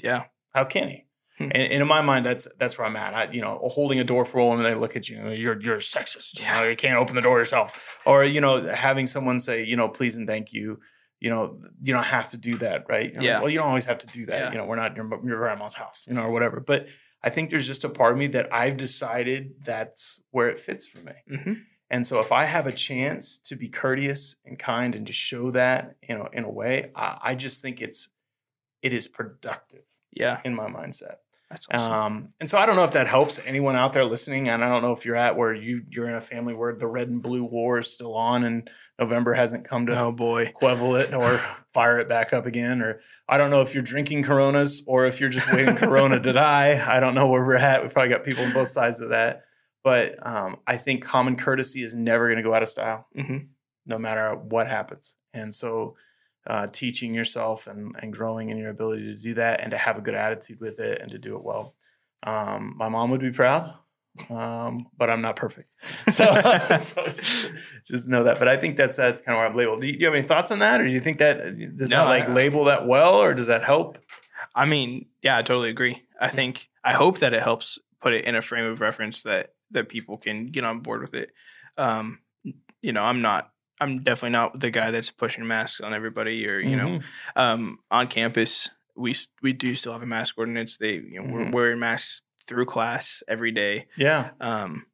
Yeah. 0.01 0.25
How 0.53 0.65
can 0.65 0.89
he? 0.89 1.05
Hmm. 1.37 1.45
And, 1.45 1.55
and 1.55 1.81
in 1.81 1.87
my 1.87 2.01
mind, 2.01 2.25
that's 2.25 2.47
that's 2.59 2.77
where 2.77 2.85
I'm 2.85 2.95
at. 2.95 3.13
I, 3.13 3.31
you 3.31 3.41
know, 3.41 3.59
holding 3.71 3.99
a 3.99 4.03
door 4.03 4.23
for 4.25 4.39
a 4.39 4.45
woman, 4.45 4.63
they 4.63 4.75
look 4.75 4.95
at 4.95 5.09
you, 5.09 5.17
you 5.17 5.23
know, 5.23 5.31
you're 5.31 5.59
you're 5.61 5.77
sexist. 5.77 6.39
You, 6.39 6.45
know, 6.47 6.69
you 6.69 6.75
can't 6.75 6.97
open 6.97 7.15
the 7.15 7.21
door 7.21 7.39
yourself. 7.39 7.99
Or 8.05 8.23
you 8.23 8.39
know, 8.41 8.71
having 8.73 9.07
someone 9.07 9.39
say, 9.39 9.63
you 9.63 9.75
know, 9.75 9.89
please 9.89 10.15
and 10.15 10.27
thank 10.27 10.53
you. 10.53 10.79
You 11.19 11.29
know, 11.29 11.59
you 11.81 11.93
don't 11.93 12.03
have 12.05 12.29
to 12.31 12.37
do 12.37 12.57
that, 12.57 12.85
right? 12.89 13.05
You 13.13 13.21
know, 13.21 13.25
Yeah. 13.25 13.39
Well, 13.39 13.49
you 13.49 13.57
don't 13.57 13.67
always 13.69 13.85
have 13.85 13.99
to 13.99 14.07
do 14.07 14.25
that. 14.25 14.37
Yeah. 14.37 14.51
You 14.51 14.57
know, 14.57 14.65
we're 14.65 14.75
not 14.75 14.95
your, 14.97 15.07
your 15.25 15.37
grandma's 15.37 15.73
house, 15.73 16.03
you 16.05 16.13
know, 16.13 16.23
or 16.23 16.31
whatever. 16.31 16.59
But 16.59 16.87
I 17.23 17.29
think 17.29 17.49
there's 17.49 17.65
just 17.65 17.85
a 17.85 17.89
part 17.89 18.11
of 18.11 18.17
me 18.19 18.27
that 18.27 18.53
I've 18.53 18.75
decided 18.75 19.53
that's 19.63 20.21
where 20.31 20.49
it 20.49 20.59
fits 20.59 20.85
for 20.85 20.99
me. 20.99 21.13
Mm-hmm. 21.31 21.53
And 21.89 22.05
so 22.05 22.19
if 22.19 22.31
I 22.33 22.43
have 22.45 22.67
a 22.67 22.73
chance 22.73 23.37
to 23.37 23.55
be 23.55 23.69
courteous 23.69 24.35
and 24.45 24.59
kind 24.59 24.95
and 24.95 25.07
to 25.07 25.13
show 25.13 25.49
that, 25.51 25.95
you 26.07 26.15
know, 26.17 26.27
in 26.33 26.43
a 26.43 26.49
way, 26.51 26.91
I, 26.93 27.17
I 27.21 27.35
just 27.35 27.61
think 27.61 27.81
it's 27.81 28.09
it 28.81 28.91
is 28.91 29.07
productive 29.07 29.85
Yeah. 30.11 30.41
in 30.43 30.53
my 30.55 30.67
mindset. 30.67 31.17
Awesome. 31.71 31.91
Um, 31.91 32.29
and 32.39 32.49
so 32.49 32.57
I 32.57 32.65
don't 32.65 32.75
know 32.75 32.83
if 32.83 32.91
that 32.93 33.07
helps 33.07 33.39
anyone 33.45 33.75
out 33.75 33.93
there 33.93 34.05
listening. 34.05 34.49
And 34.49 34.63
I 34.63 34.69
don't 34.69 34.81
know 34.81 34.91
if 34.93 35.05
you're 35.05 35.15
at 35.15 35.35
where 35.37 35.53
you 35.53 35.83
you're 35.89 36.07
in 36.07 36.15
a 36.15 36.21
family 36.21 36.53
where 36.53 36.73
the 36.75 36.87
red 36.87 37.09
and 37.09 37.21
blue 37.21 37.43
war 37.43 37.79
is 37.79 37.91
still 37.91 38.15
on 38.15 38.43
and 38.43 38.69
November 38.99 39.33
hasn't 39.33 39.65
come 39.65 39.85
to 39.87 39.99
oh 39.99 40.11
boy. 40.11 40.51
quevel 40.55 40.95
it 40.99 41.13
or 41.13 41.37
fire 41.73 41.99
it 41.99 42.09
back 42.09 42.33
up 42.33 42.45
again. 42.45 42.81
Or 42.81 42.99
I 43.27 43.37
don't 43.37 43.49
know 43.49 43.61
if 43.61 43.73
you're 43.73 43.83
drinking 43.83 44.23
Coronas 44.23 44.83
or 44.87 45.05
if 45.05 45.19
you're 45.19 45.29
just 45.29 45.51
waiting 45.51 45.75
Corona 45.75 46.19
to 46.19 46.33
die. 46.33 46.83
I 46.87 46.99
don't 46.99 47.15
know 47.15 47.27
where 47.29 47.43
we're 47.45 47.55
at. 47.55 47.83
We 47.83 47.89
probably 47.89 48.09
got 48.09 48.23
people 48.23 48.43
on 48.45 48.53
both 48.53 48.67
sides 48.69 48.99
of 49.01 49.09
that. 49.09 49.43
But 49.83 50.15
um, 50.25 50.57
I 50.65 50.77
think 50.77 51.03
common 51.03 51.35
courtesy 51.35 51.83
is 51.83 51.93
never 51.93 52.27
going 52.27 52.37
to 52.37 52.43
go 52.43 52.53
out 52.53 52.61
of 52.63 52.69
style, 52.69 53.05
Mm-hmm. 53.17 53.37
no 53.85 53.97
matter 53.97 54.33
what 54.35 54.67
happens. 54.67 55.17
And 55.33 55.53
so 55.53 55.95
uh, 56.47 56.67
teaching 56.67 57.13
yourself 57.13 57.67
and, 57.67 57.95
and 58.01 58.13
growing 58.13 58.49
in 58.49 58.57
your 58.57 58.69
ability 58.69 59.03
to 59.03 59.15
do 59.15 59.33
that 59.35 59.61
and 59.61 59.71
to 59.71 59.77
have 59.77 59.97
a 59.97 60.01
good 60.01 60.15
attitude 60.15 60.59
with 60.59 60.79
it 60.79 61.01
and 61.01 61.11
to 61.11 61.17
do 61.17 61.35
it 61.35 61.43
well. 61.43 61.75
Um, 62.23 62.75
my 62.77 62.89
mom 62.89 63.09
would 63.11 63.21
be 63.21 63.31
proud, 63.31 63.73
um, 64.29 64.87
but 64.97 65.09
I'm 65.09 65.21
not 65.21 65.35
perfect. 65.35 65.75
So, 66.09 66.25
so 66.77 67.03
just, 67.85 68.07
know 68.07 68.25
that. 68.25 68.39
But 68.39 68.47
I 68.47 68.57
think 68.57 68.75
that's 68.75 68.97
that's 68.97 69.21
kind 69.21 69.35
of 69.35 69.39
where 69.39 69.47
I'm 69.47 69.55
labeled. 69.55 69.81
Do 69.81 69.87
you, 69.87 69.93
do 69.93 69.99
you 69.99 70.05
have 70.05 70.13
any 70.13 70.23
thoughts 70.23 70.51
on 70.51 70.59
that, 70.59 70.81
or 70.81 70.85
do 70.85 70.91
you 70.91 70.99
think 70.99 71.17
that 71.19 71.57
does 71.77 71.89
No, 71.89 71.97
that 71.97 72.05
like 72.05 72.29
label 72.29 72.65
that 72.65 72.87
well, 72.87 73.15
or 73.15 73.33
does 73.33 73.47
that 73.47 73.63
help? 73.63 73.97
I 74.53 74.65
mean, 74.65 75.07
yeah, 75.21 75.37
I 75.37 75.41
totally 75.41 75.69
agree. 75.69 76.03
I 76.19 76.29
think 76.29 76.69
I 76.83 76.93
hope 76.93 77.19
that 77.19 77.33
it 77.33 77.41
helps 77.41 77.79
put 78.01 78.13
it 78.13 78.25
in 78.25 78.35
a 78.35 78.41
frame 78.41 78.65
of 78.65 78.81
reference 78.81 79.23
that 79.23 79.53
that 79.71 79.89
people 79.89 80.17
can 80.17 80.47
get 80.47 80.63
on 80.63 80.81
board 80.81 81.01
with 81.01 81.13
it. 81.13 81.31
Um, 81.77 82.19
you 82.81 82.91
know, 82.93 83.03
I'm 83.03 83.21
not. 83.21 83.52
I'm 83.81 83.99
definitely 84.03 84.31
not 84.31 84.59
the 84.59 84.69
guy 84.71 84.91
that's 84.91 85.11
pushing 85.11 85.45
masks 85.47 85.81
on 85.81 85.93
everybody, 85.93 86.47
or 86.49 86.59
you 86.59 86.75
know, 86.75 86.99
Mhm. 86.99 87.03
um, 87.35 87.79
on 87.91 88.07
campus 88.07 88.69
we 88.95 89.15
we 89.41 89.53
do 89.53 89.73
still 89.73 89.91
have 89.93 90.03
a 90.03 90.05
mask 90.05 90.37
ordinance. 90.37 90.77
They 90.77 90.93
you 90.93 91.21
know 91.21 91.33
we're 91.33 91.45
Mhm. 91.45 91.51
wearing 91.51 91.79
masks 91.79 92.21
through 92.47 92.65
class 92.65 93.23
every 93.27 93.51
day. 93.51 93.87
yeah, 93.97 94.29
Um, 94.39 94.85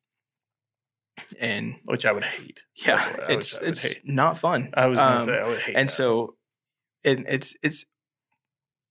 and 1.39 1.75
which 1.85 2.05
I 2.05 2.11
would 2.11 2.23
hate. 2.23 2.63
yeah, 2.75 3.15
it's 3.29 3.59
would 3.59 3.69
it's 3.69 3.81
hate. 3.81 4.01
not 4.05 4.37
fun. 4.37 4.69
I 4.73 4.85
was 4.87 4.99
gonna 4.99 5.15
Um, 5.15 5.21
say 5.21 5.39
I 5.39 5.47
would 5.47 5.59
hate. 5.59 5.75
and 5.75 5.89
that. 5.89 5.93
so 5.93 6.37
and 7.03 7.25
it's 7.29 7.55
it's 7.61 7.85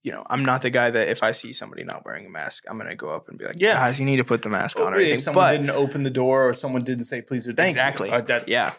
you 0.03 0.11
know 0.11 0.23
i'm 0.29 0.43
not 0.43 0.61
the 0.63 0.69
guy 0.71 0.89
that 0.89 1.09
if 1.09 1.21
i 1.21 1.31
see 1.31 1.51
somebody 1.53 1.83
not 1.83 2.03
wearing 2.05 2.25
a 2.25 2.29
mask 2.29 2.63
i'm 2.69 2.77
gonna 2.77 2.95
go 2.95 3.09
up 3.09 3.27
and 3.29 3.37
be 3.37 3.45
like 3.45 3.55
Yeah. 3.59 3.73
guys 3.73 3.99
you 3.99 4.05
need 4.05 4.17
to 4.17 4.23
put 4.23 4.41
the 4.41 4.49
mask 4.49 4.79
on 4.79 4.93
or 4.93 4.95
if 4.95 5.01
anything 5.01 5.19
someone 5.19 5.43
but 5.45 5.51
didn't 5.51 5.69
open 5.71 6.01
the 6.03 6.09
door 6.09 6.47
or 6.49 6.53
someone 6.55 6.83
didn't 6.83 7.03
say 7.03 7.21
please 7.21 7.47
or 7.47 7.51
thank 7.53 7.65
you, 7.67 7.69
exactly 7.69 8.09
uh, 8.09 8.21
that, 8.21 8.47
yeah 8.47 8.73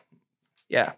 yeah 0.69 0.93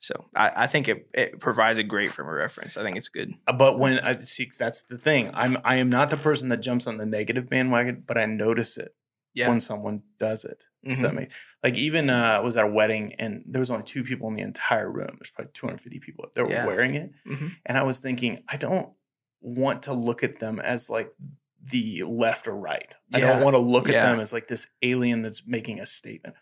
so 0.00 0.14
I, 0.34 0.64
I 0.64 0.66
think 0.66 0.88
it, 0.88 1.08
it 1.14 1.38
provides 1.40 1.78
a 1.78 1.82
great 1.84 2.10
frame 2.12 2.28
of 2.28 2.34
reference 2.34 2.76
i 2.76 2.82
think 2.82 2.96
it's 2.96 3.08
good 3.08 3.32
Uh, 3.46 3.52
But 3.52 3.78
when 3.78 3.98
I 4.00 4.12
see, 4.16 4.50
that's 4.58 4.82
the 4.82 4.98
thing. 4.98 5.30
I'm 5.34 5.58
I 5.64 5.74
am 5.76 5.88
not 5.90 6.10
the 6.10 6.16
person 6.16 6.48
that 6.48 6.60
jumps 6.68 6.86
on 6.86 6.96
the 6.96 7.06
negative 7.06 7.48
bandwagon, 7.48 8.02
but 8.06 8.16
I 8.18 8.26
notice 8.26 8.76
it 8.84 8.92
yeah 9.34 9.48
when 9.48 9.60
someone 9.60 10.02
does 10.18 10.44
it. 10.44 10.64
Does 10.84 10.98
Mhm. 10.98 11.02
that 11.02 11.14
make 11.14 11.30
like 11.62 11.76
even 11.76 12.08
uh, 12.10 12.38
I 12.38 12.40
was 12.40 12.56
at 12.56 12.64
a 12.64 12.72
wedding 12.78 13.04
and 13.22 13.32
there 13.46 13.60
was 13.60 13.70
only 13.70 13.84
two 13.84 14.02
people 14.10 14.26
in 14.30 14.34
the 14.36 14.42
entire 14.42 14.90
room. 14.90 15.12
There's 15.18 15.30
probably 15.34 15.52
250 15.52 16.00
people 16.06 16.24
that 16.34 16.44
were 16.44 16.50
Yeah. 16.50 16.66
wearing 16.66 16.94
it, 17.02 17.10
Mhm. 17.26 17.48
and 17.66 17.76
I 17.78 17.82
was 17.90 17.98
thinking, 18.00 18.32
I 18.48 18.56
don't 18.56 18.88
want 19.42 19.82
to 19.88 19.92
look 19.92 20.22
at 20.28 20.38
them 20.40 20.58
as 20.58 20.88
like 20.90 21.10
the 21.62 22.02
left 22.04 22.48
or 22.48 22.56
right. 22.56 22.94
I 23.12 23.20
don't 23.20 23.42
want 23.44 23.54
to 23.54 23.58
look 23.74 23.86
at 23.88 23.92
them 24.06 24.18
as 24.20 24.32
like 24.32 24.48
this 24.48 24.66
alien 24.82 25.20
that's 25.22 25.42
making 25.46 25.78
a 25.80 25.86
statement. 25.86 26.34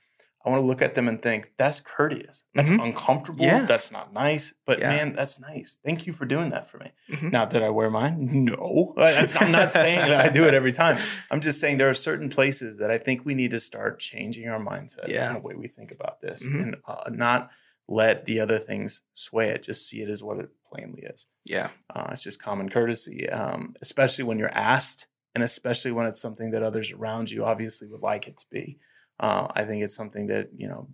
I 0.45 0.51
want 0.51 0.63
to 0.63 0.67
look 0.67 0.81
at 0.83 0.95
them 0.95 1.09
and 1.09 1.21
think 1.21 1.53
that's 1.59 1.81
courteous. 1.81 2.45
That's 2.55 2.71
Mhm. 2.71 2.83
uncomfortable. 2.83 3.45
Yeah. 3.45 3.65
That's 3.67 3.91
not 3.91 4.13
nice. 4.13 4.55
But 4.65 4.79
Yeah. 4.79 4.89
man, 4.89 5.15
that's 5.15 5.41
nice. 5.41 5.79
Thank 5.85 6.07
you 6.07 6.13
for 6.13 6.25
doing 6.27 6.51
that 6.51 6.71
for 6.71 6.79
me. 6.79 6.93
Mhm. 7.11 7.33
Now, 7.33 7.45
did 7.45 7.63
I 7.63 7.71
wear 7.71 7.91
mine? 7.91 8.17
No. 8.45 8.95
I'm 8.97 9.51
not 9.53 9.71
saying 9.73 9.99
that 9.99 10.21
I 10.25 10.29
do 10.29 10.47
it 10.47 10.55
every 10.55 10.73
time. 10.73 10.99
I'm 11.31 11.41
just 11.41 11.61
saying 11.61 11.79
there 11.79 11.89
are 11.89 11.95
certain 11.95 12.31
places 12.31 12.79
that 12.79 12.91
I 12.91 12.99
think 12.99 13.25
we 13.27 13.35
need 13.35 13.51
to 13.51 13.61
start 13.61 13.99
changing 13.99 14.49
our 14.49 14.61
mindset 14.61 15.09
Yeah. 15.09 15.27
and 15.29 15.37
the 15.37 15.41
way 15.41 15.55
we 15.55 15.67
think 15.67 15.91
about 15.91 16.21
this 16.21 16.47
Mhm. 16.47 16.63
and 16.63 16.77
uh, 16.87 17.11
not 17.11 17.51
let 17.89 18.25
the 18.27 18.39
other 18.39 18.59
things 18.59 19.03
sway 19.15 19.51
it. 19.51 19.63
Just 19.65 19.89
see 19.89 20.03
it 20.03 20.09
as 20.09 20.23
what 20.23 20.39
it 20.39 20.51
plainly 20.71 21.03
is. 21.03 21.27
yeah 21.45 21.71
Uh, 21.95 22.09
it's 22.13 22.23
just 22.23 22.41
common 22.43 22.69
courtesy, 22.69 23.29
um, 23.31 23.75
especially 23.81 24.23
when 24.25 24.39
you're 24.39 24.55
asked 24.55 25.07
and 25.35 25.43
especially 25.43 25.91
when 25.93 26.07
it's 26.07 26.21
something 26.21 26.51
that 26.53 26.63
others 26.63 26.93
around 26.93 27.31
you 27.31 27.45
obviously 27.45 27.89
would 27.89 28.03
like 28.03 28.29
it 28.29 28.37
to 28.37 28.45
be. 28.51 28.79
Uh, 29.21 29.49
I 29.55 29.65
think 29.65 29.83
it's 29.83 29.95
something 29.97 30.27
that, 30.29 30.49
you 30.57 30.69
know, 30.69 30.89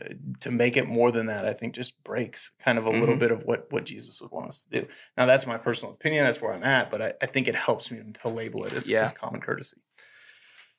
uh, 0.00 0.14
to 0.40 0.50
make 0.50 0.76
it 0.76 0.86
more 0.86 1.10
than 1.12 1.26
that, 1.26 1.44
I 1.46 1.52
think 1.52 1.74
just 1.74 2.02
breaks 2.04 2.52
kind 2.58 2.78
of 2.78 2.86
a 2.86 2.90
little 2.90 3.14
Mhm. 3.16 3.20
bit 3.20 3.30
of 3.32 3.44
what 3.44 3.70
what 3.72 3.84
Jesus 3.86 4.20
would 4.20 4.30
want 4.30 4.48
us 4.48 4.64
to 4.64 4.80
do. 4.80 4.88
Now, 5.16 5.26
that's 5.26 5.46
my 5.46 5.58
personal 5.58 5.94
opinion. 5.94 6.24
That's 6.24 6.40
where 6.42 6.52
I'm 6.52 6.64
at, 6.64 6.90
but 6.90 7.00
I, 7.02 7.12
I 7.22 7.26
think 7.26 7.48
it 7.48 7.54
helps 7.54 7.90
me 7.90 8.00
to 8.22 8.28
label 8.28 8.64
it 8.64 8.72
as, 8.72 8.88
Yeah. 8.88 9.02
as 9.02 9.12
common 9.12 9.40
courtesy, 9.40 9.78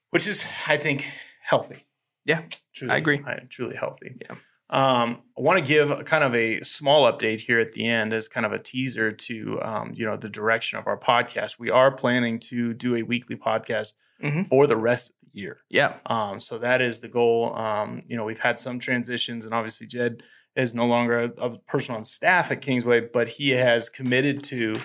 which 0.09 0.27
is, 0.27 0.45
I 0.67 0.77
think, 0.77 1.05
healthy. 1.41 1.85
Yeah, 2.25 2.43
truly, 2.73 2.93
I 2.93 2.97
agree. 2.97 3.21
truly 3.49 3.75
healthy. 3.75 4.15
Yeah. 4.21 4.35
Um, 4.71 5.23
I 5.37 5.41
want 5.41 5.57
to 5.59 5.65
give 5.65 6.05
kind 6.05 6.23
of 6.23 6.35
a 6.35 6.61
small 6.61 7.11
update 7.11 7.39
here 7.39 7.59
at 7.59 7.73
the 7.73 7.85
end 7.87 8.13
as 8.13 8.27
kind 8.27 8.45
of 8.45 8.51
a 8.53 8.59
teaser 8.59 9.11
to 9.11 9.59
um, 9.63 9.93
you 9.95 10.05
know 10.05 10.15
the 10.15 10.29
direction 10.29 10.77
of 10.77 10.85
our 10.87 10.97
podcast. 10.97 11.57
We 11.59 11.71
are 11.71 11.91
planning 11.91 12.39
to 12.51 12.73
do 12.73 12.95
a 12.95 13.01
weekly 13.03 13.35
podcast 13.35 13.93
Mhm. 14.23 14.47
for 14.47 14.67
the 14.67 14.75
rest 14.77 15.11
of 15.23 15.31
the 15.33 15.39
year. 15.39 15.57
yeah 15.69 15.93
Um, 16.05 16.39
so 16.39 16.57
that 16.59 16.81
is 16.81 16.99
the 16.99 17.07
goal. 17.07 17.55
Um, 17.55 18.01
you 18.07 18.17
know, 18.17 18.25
we've 18.25 18.39
had 18.39 18.59
some 18.59 18.77
transitions, 18.79 19.45
and 19.45 19.53
obviously 19.55 19.87
Jed 19.87 20.23
is 20.55 20.73
no 20.75 20.85
longer 20.85 21.19
a, 21.19 21.29
a 21.41 21.57
person 21.59 21.95
on 21.95 22.03
staff 22.03 22.51
at 22.51 22.59
Kingsway, 22.61 22.99
but 23.01 23.29
he 23.29 23.51
has 23.51 23.89
committed 23.89 24.43
to, 24.43 24.77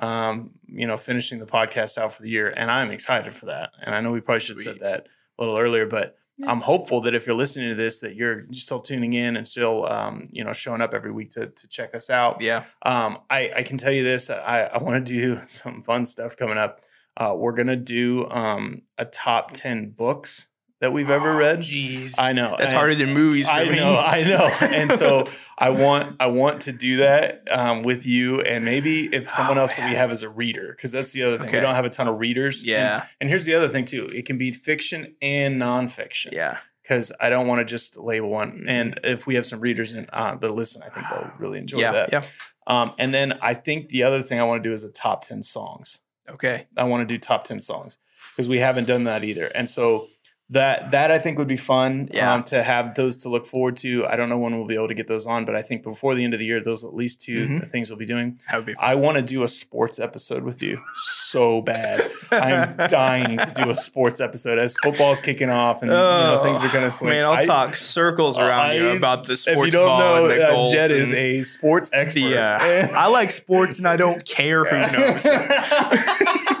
um, 0.00 0.50
you 0.66 0.86
know, 0.86 0.96
finishing 0.96 1.38
the 1.38 1.46
podcast 1.46 1.96
out 1.98 2.12
for 2.12 2.22
the 2.22 2.28
year, 2.28 2.52
and 2.56 2.70
I'm 2.70 2.90
excited 2.90 3.32
for 3.32 3.46
that. 3.46 3.70
And 3.80 3.94
I 3.94 4.00
know 4.00 4.12
we 4.12 4.20
probably 4.20 4.40
should 4.42 4.56
have 4.56 4.62
said 4.64 4.80
that 4.80 5.06
a 5.38 5.42
little 5.42 5.58
earlier, 5.58 5.86
but. 5.86 6.16
I'm 6.46 6.60
hopeful 6.60 7.02
that 7.02 7.14
if 7.14 7.26
you're 7.26 7.36
listening 7.36 7.76
to 7.76 7.80
this, 7.80 8.00
that 8.00 8.14
you're 8.14 8.44
still 8.52 8.80
tuning 8.80 9.12
in 9.12 9.36
and 9.36 9.46
still, 9.46 9.86
um, 9.86 10.24
you 10.30 10.44
know, 10.44 10.52
showing 10.52 10.80
up 10.80 10.94
every 10.94 11.12
week 11.12 11.32
to, 11.32 11.46
to 11.48 11.68
check 11.68 11.94
us 11.94 12.10
out. 12.10 12.40
yeah 12.40 12.64
Um, 12.84 13.18
I, 13.30 13.52
I 13.56 13.62
can 13.62 13.78
tell 13.78 13.92
you 13.92 14.02
this. 14.02 14.30
I, 14.30 14.62
I 14.62 14.82
want 14.82 15.06
to 15.06 15.12
do 15.12 15.40
some 15.44 15.82
fun 15.82 16.04
stuff 16.04 16.36
coming 16.36 16.58
up. 16.58 16.80
Uh, 17.16 17.34
we're 17.36 17.52
gonna 17.52 17.76
do 17.76 18.28
um, 18.30 18.82
a 18.96 19.04
top 19.04 19.52
ten 19.52 19.90
books 19.90 20.48
that 20.82 20.92
we've 20.92 21.08
ever 21.10 21.34
read. 21.34 21.60
jeez 21.60 22.16
I 22.18 22.32
know 22.32 22.54
that's 22.58 22.72
and- 22.72 22.76
harder 22.76 22.94
than 22.94 23.14
movies 23.14 23.46
for 23.46 23.52
I 23.54 23.68
me 23.70 23.76
know, 23.76 23.96
I 23.98 24.22
know, 24.24 24.50
and 24.76 24.92
so 24.92 25.26
I 25.58 25.70
want 25.70 26.16
I 26.20 26.26
want 26.26 26.62
to 26.62 26.72
do 26.72 26.98
that 26.98 27.44
um, 27.50 27.82
with 27.82 28.04
you, 28.04 28.40
and 28.42 28.64
maybe 28.64 29.06
if 29.06 29.30
someone 29.30 29.56
Oh, 29.58 29.62
else 29.62 29.76
that 29.76 29.88
we 29.88 29.96
have 29.96 30.10
as 30.10 30.22
a 30.22 30.28
reader, 30.28 30.72
because 30.76 30.92
that's 30.92 31.12
the 31.12 31.22
other 31.22 31.38
thing. 31.38 31.52
We 31.52 31.60
don't 31.60 31.74
have 31.74 31.84
a 31.86 31.90
ton 31.90 32.08
of 32.08 32.18
readers. 32.20 32.64
Yeah 32.66 33.04
and, 33.20 33.30
here's 33.30 33.46
the 33.46 33.54
other 33.54 33.68
thing 33.68 33.84
too. 33.86 34.10
It 34.12 34.26
can 34.26 34.36
be 34.38 34.52
fiction 34.52 35.14
and 35.22 35.54
nonfiction. 35.54 36.32
yeah 36.32 36.58
Because 36.82 37.12
I 37.20 37.30
don't 37.30 37.46
want 37.46 37.60
to 37.60 37.64
just 37.64 37.96
label 37.96 38.28
one. 38.28 38.58
Mhm. 38.58 38.64
And 38.68 39.00
if 39.04 39.26
we 39.26 39.36
have 39.36 39.46
some 39.46 39.60
readers 39.60 39.92
in, 39.92 40.06
uh, 40.12 40.34
that 40.36 40.50
listen, 40.52 40.82
I 40.82 40.88
think 40.90 41.06
they'll 41.08 41.30
really 41.38 41.58
enjoy 41.58 41.78
yeah 41.78 41.92
that. 41.92 42.12
yeah 42.12 42.22
Um, 42.66 42.92
and 42.98 43.14
then 43.14 43.38
I 43.40 43.54
think 43.54 43.88
the 43.88 44.02
other 44.02 44.20
thing 44.20 44.40
I 44.40 44.44
want 44.44 44.62
to 44.62 44.68
do 44.68 44.72
is 44.74 44.82
a 44.82 44.90
top 44.90 45.24
10 45.28 45.42
songs. 45.42 46.00
Okay. 46.28 46.66
I 46.76 46.84
want 46.84 47.06
to 47.08 47.14
do 47.14 47.18
top 47.18 47.44
10 47.44 47.60
songs 47.60 47.98
because 48.32 48.48
we 48.48 48.58
haven't 48.58 48.86
done 48.86 49.04
that 49.04 49.22
either. 49.24 49.46
And 49.54 49.68
so 49.70 50.08
that 50.50 50.90
that 50.90 51.10
I 51.10 51.18
think 51.18 51.38
would 51.38 51.48
be 51.48 51.56
fun 51.56 52.10
Yeah. 52.12 52.34
um, 52.34 52.42
to 52.44 52.62
have 52.62 52.94
those 52.94 53.16
to 53.18 53.30
look 53.30 53.46
forward 53.46 53.76
to. 53.78 54.06
I 54.06 54.16
don't 54.16 54.28
know 54.28 54.36
when 54.36 54.54
we'll 54.56 54.66
be 54.66 54.74
able 54.74 54.88
to 54.88 54.94
get 54.94 55.06
those 55.08 55.26
on, 55.26 55.46
but 55.46 55.54
I 55.56 55.62
think 55.62 55.82
before 55.82 56.14
the 56.14 56.24
end 56.24 56.34
of 56.34 56.40
the 56.40 56.44
year, 56.46 56.60
those 56.62 56.84
at 56.84 56.94
least 56.94 57.22
2 57.22 57.46
Mhm. 57.46 57.68
things 57.68 57.88
we'll 57.90 57.98
be 57.98 58.04
doing. 58.04 58.38
That 58.50 58.58
would 58.58 58.66
be 58.66 58.74
fun. 58.74 58.84
I 58.84 58.94
want 58.96 59.16
to 59.16 59.22
do 59.22 59.44
a 59.44 59.48
sports 59.48 59.98
episode 59.98 60.42
with 60.42 60.62
you 60.62 60.78
so 60.96 61.62
bad. 61.62 62.10
I'm 62.30 62.76
dying 62.88 63.38
to 63.38 63.52
do 63.54 63.70
a 63.70 63.74
sports 63.74 64.20
episode 64.20 64.58
as 64.58 64.76
football's 64.82 65.22
kicking 65.22 65.48
off 65.48 65.80
and 65.82 65.90
you 65.90 65.96
know, 65.96 66.40
Oh, 66.40 66.44
things 66.44 66.60
are 66.60 66.68
going 66.68 66.84
to 66.84 66.90
swing. 66.90 67.10
Man, 67.14 67.24
I'll 67.24 67.32
I- 67.32 67.44
talk 67.44 67.74
circles 67.74 68.36
around 68.36 68.74
you 68.76 68.90
about 68.90 69.24
the 69.26 69.32
If 69.32 69.38
sports 69.38 69.66
you 69.68 69.70
don't 69.72 69.86
ball 69.86 70.00
know, 70.16 70.26
and 70.26 70.38
the 70.38 70.44
uh, 70.46 70.50
goals. 70.50 70.70
Jed 70.70 70.90
is 70.90 71.14
a 71.14 71.40
sports 71.42 71.88
expert. 71.94 72.34
uh, 72.36 72.88
I 72.94 73.06
like 73.06 73.30
sports 73.30 73.78
and 73.78 73.88
I 73.88 73.96
don't 73.96 74.22
care 74.26 74.64
who 74.66 74.92
knows. 74.98 75.26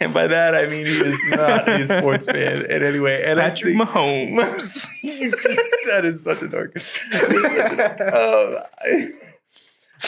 and 0.00 0.12
by 0.14 0.26
that 0.26 0.54
I 0.54 0.66
mean 0.66 0.86
he 0.86 0.92
is 0.98 1.20
not 1.30 1.68
a 1.68 1.84
sports 1.84 2.26
fan. 2.26 2.66
And 2.70 2.82
anyway, 2.84 3.22
and 3.24 3.40
I 3.40 3.50
Patrick 3.50 3.76
think- 3.76 3.88
Mahomes. 3.88 4.86
you 5.02 5.30
just 5.32 5.76
said 5.84 6.04
is 6.04 6.22
such 6.22 6.42
a 6.42 6.48
dork. 6.48 6.76
Um, 8.00 8.58
I, 8.78 9.08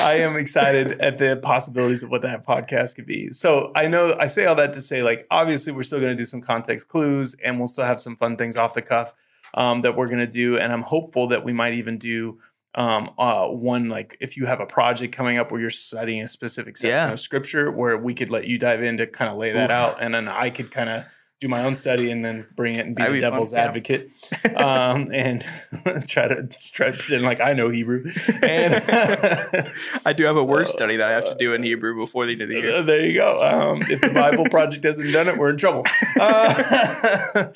I 0.00 0.14
am 0.18 0.36
excited 0.36 1.00
at 1.00 1.18
the 1.18 1.38
possibilities 1.42 2.02
of 2.02 2.10
what 2.10 2.22
that 2.22 2.46
podcast 2.46 2.94
could 2.96 3.06
be. 3.06 3.32
So 3.32 3.72
I 3.74 3.88
know 3.88 4.16
I 4.20 4.26
say 4.26 4.44
all 4.44 4.54
that 4.56 4.72
to 4.74 4.80
say, 4.80 5.02
like, 5.02 5.26
obviously 5.30 5.72
we're 5.72 5.82
still 5.82 5.98
going 5.98 6.14
to 6.14 6.20
do 6.20 6.26
some 6.26 6.40
context 6.40 6.88
clues, 6.88 7.34
and 7.42 7.58
we'll 7.58 7.66
still 7.66 7.86
have 7.86 8.00
some 8.00 8.14
fun 8.16 8.36
things 8.36 8.56
off 8.56 8.74
the 8.74 8.82
cuff 8.82 9.14
um, 9.54 9.80
that 9.80 9.96
we're 9.96 10.06
going 10.06 10.18
to 10.18 10.26
do. 10.26 10.58
And 10.58 10.72
I'm 10.72 10.82
hopeful 10.82 11.26
that 11.28 11.42
we 11.44 11.52
might 11.52 11.74
even 11.74 11.96
do 11.98 12.38
um, 12.78 13.10
uh, 13.18 13.46
one 13.48 13.88
like 13.88 14.16
if 14.20 14.36
you 14.36 14.46
have 14.46 14.60
a 14.60 14.66
project 14.66 15.14
coming 15.14 15.36
up 15.36 15.50
where 15.50 15.60
you're 15.60 15.68
studying 15.68 16.22
a 16.22 16.28
specific 16.28 16.76
section 16.76 16.90
Yeah. 16.96 17.12
of 17.12 17.20
scripture, 17.20 17.70
where 17.70 17.98
we 17.98 18.14
could 18.14 18.30
let 18.30 18.46
you 18.46 18.56
dive 18.58 18.82
in 18.82 18.96
to 18.98 19.06
kind 19.06 19.30
of 19.30 19.36
lay 19.36 19.52
that 19.52 19.70
Oof. 19.70 19.70
out, 19.70 20.02
and 20.02 20.14
then 20.14 20.28
I 20.28 20.48
could 20.50 20.70
kind 20.70 20.88
of 20.88 21.04
do 21.40 21.46
my 21.48 21.62
own 21.64 21.74
study 21.74 22.10
and 22.10 22.24
then 22.24 22.44
bring 22.56 22.74
it 22.74 22.84
and 22.84 22.96
be 22.96 23.02
That'd 23.02 23.14
the 23.14 23.18
be 23.18 23.22
fun, 23.22 23.30
devil's 23.32 23.52
yeah. 23.52 23.64
advocate 23.64 24.10
um, 24.56 25.08
and 25.14 25.44
try 26.08 26.26
to 26.28 26.48
try 26.72 26.90
to 26.90 26.96
pretend 26.96 27.22
like 27.22 27.40
I 27.40 27.52
know 27.52 27.68
Hebrew. 27.68 28.04
And 28.42 28.74
I 30.04 30.12
do 30.16 30.24
have 30.24 30.36
a 30.36 30.44
word 30.44 30.66
study 30.68 30.96
that 30.96 31.08
I 31.08 31.12
have 31.12 31.26
to 31.26 31.36
do 31.36 31.54
in 31.54 31.62
Hebrew 31.62 31.96
before 31.96 32.26
the 32.26 32.32
end 32.32 32.42
of 32.42 32.48
the 32.48 32.54
year. 32.54 32.76
Uh, 32.76 32.82
there 32.82 33.04
you 33.06 33.14
go. 33.14 33.38
Um, 33.38 33.78
if 33.82 34.00
the 34.00 34.10
Bible 34.12 34.46
Project 34.46 34.84
hasn't 34.84 35.12
done 35.12 35.28
it, 35.28 35.36
we're 35.36 35.50
in 35.50 35.56
trouble. 35.56 35.84
Uh, 36.20 37.50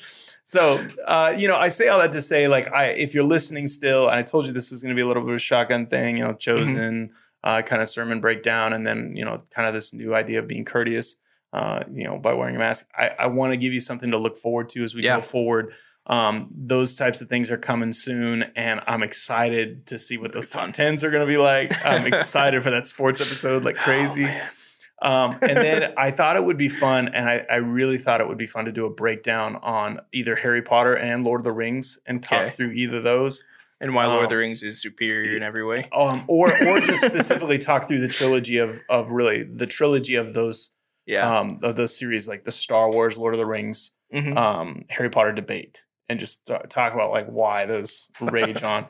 so, 0.45 0.85
uh, 1.05 1.33
you 1.37 1.47
know, 1.47 1.55
I 1.57 1.69
say 1.69 1.87
all 1.87 1.99
that 1.99 2.11
to 2.13 2.21
say, 2.21 2.47
like, 2.47 2.71
I 2.73 2.85
if 2.87 3.13
you're 3.13 3.23
listening 3.23 3.67
still, 3.67 4.07
and 4.07 4.15
I 4.15 4.23
told 4.23 4.47
you 4.47 4.53
this 4.53 4.71
was 4.71 4.81
going 4.83 4.89
to 4.93 4.95
be 4.95 5.01
a 5.01 5.07
little 5.07 5.23
bit 5.23 5.29
of 5.31 5.35
a 5.35 5.39
shotgun 5.39 5.85
thing, 5.85 6.17
you 6.17 6.23
know, 6.23 6.33
chosen 6.33 7.11
uh, 7.43 7.61
kind 7.61 7.81
of 7.81 7.89
sermon 7.89 8.19
breakdown, 8.19 8.73
and 8.73 8.85
then 8.85 9.15
you 9.15 9.25
know, 9.25 9.37
kind 9.51 9.67
of 9.67 9.73
this 9.73 9.93
new 9.93 10.13
idea 10.15 10.39
of 10.39 10.47
being 10.47 10.65
courteous, 10.65 11.17
uh, 11.53 11.83
you 11.91 12.03
know, 12.05 12.17
by 12.17 12.33
wearing 12.33 12.55
a 12.55 12.59
mask. 12.59 12.87
I, 12.97 13.09
I 13.19 13.27
want 13.27 13.51
to 13.53 13.57
give 13.57 13.73
you 13.73 13.79
something 13.79 14.11
to 14.11 14.17
look 14.17 14.37
forward 14.37 14.69
to 14.69 14.83
as 14.83 14.93
we 14.95 15.03
Yeah. 15.03 15.17
go 15.17 15.21
forward. 15.21 15.73
Um, 16.05 16.49
those 16.53 16.95
types 16.95 17.21
of 17.21 17.29
things 17.29 17.49
are 17.49 17.57
coming 17.57 17.93
soon, 17.93 18.43
and 18.57 18.81
I'm 18.87 19.03
excited 19.03 19.85
to 19.87 19.97
see 19.97 20.17
what 20.17 20.33
those 20.33 20.49
top 20.49 20.71
tens 20.73 21.01
are 21.05 21.09
going 21.11 21.25
to 21.25 21.31
be 21.31 21.37
like. 21.37 21.71
I'm 21.85 22.05
excited 22.13 22.61
for 22.63 22.69
that 22.71 22.87
sports 22.87 23.21
episode 23.21 23.63
like 23.63 23.77
crazy. 23.77 24.25
Oh. 24.27 24.41
Um, 25.03 25.37
and 25.41 25.57
then 25.57 25.93
I 25.97 26.11
thought 26.11 26.35
it 26.37 26.43
would 26.43 26.57
be 26.57 26.69
fun, 26.69 27.09
and 27.09 27.29
I, 27.29 27.45
I 27.49 27.55
really 27.57 27.97
thought 27.97 28.21
it 28.21 28.27
would 28.27 28.37
be 28.37 28.45
fun 28.47 28.65
to 28.65 28.71
do 28.71 28.85
a 28.85 28.89
breakdown 28.89 29.57
on 29.61 29.99
either 30.13 30.35
Harry 30.35 30.61
Potter 30.61 30.95
and 30.95 31.23
Lord 31.23 31.41
of 31.41 31.43
the 31.45 31.51
Rings 31.51 31.99
and 32.07 32.23
talk 32.23 32.43
Okay. 32.43 32.49
through 32.51 32.71
either 32.71 32.97
of 32.97 33.03
those, 33.03 33.43
and 33.81 33.93
why 33.93 34.05
Lord 34.05 34.19
of 34.19 34.23
Um, 34.23 34.29
the 34.29 34.37
Rings 34.37 34.63
is 34.63 34.81
superior 34.81 35.35
in 35.37 35.43
every 35.43 35.65
way. 35.65 35.89
um, 35.95 36.23
or 36.27 36.47
or 36.49 36.79
just 36.79 37.05
specifically 37.05 37.57
talk 37.57 37.87
through 37.87 37.99
the 37.99 38.07
trilogy 38.07 38.57
of 38.57 38.81
of 38.89 39.11
really 39.11 39.43
the 39.43 39.65
trilogy 39.65 40.15
of 40.15 40.33
those 40.33 40.71
Yeah. 41.05 41.29
um, 41.39 41.59
of 41.63 41.75
those 41.75 41.97
series 41.97 42.27
like 42.29 42.45
the 42.45 42.51
Star 42.51 42.89
Wars, 42.89 43.17
Lord 43.19 43.33
of 43.33 43.39
the 43.39 43.45
Rings, 43.45 43.91
Mhm. 44.13 44.37
um, 44.37 44.85
Harry 44.89 45.09
Potter 45.09 45.33
debate, 45.33 45.83
and 46.09 46.19
just 46.19 46.45
talk 46.69 46.93
about 46.93 47.11
like 47.11 47.27
why 47.27 47.65
those 47.65 48.09
rage 48.21 48.61
on, 48.63 48.85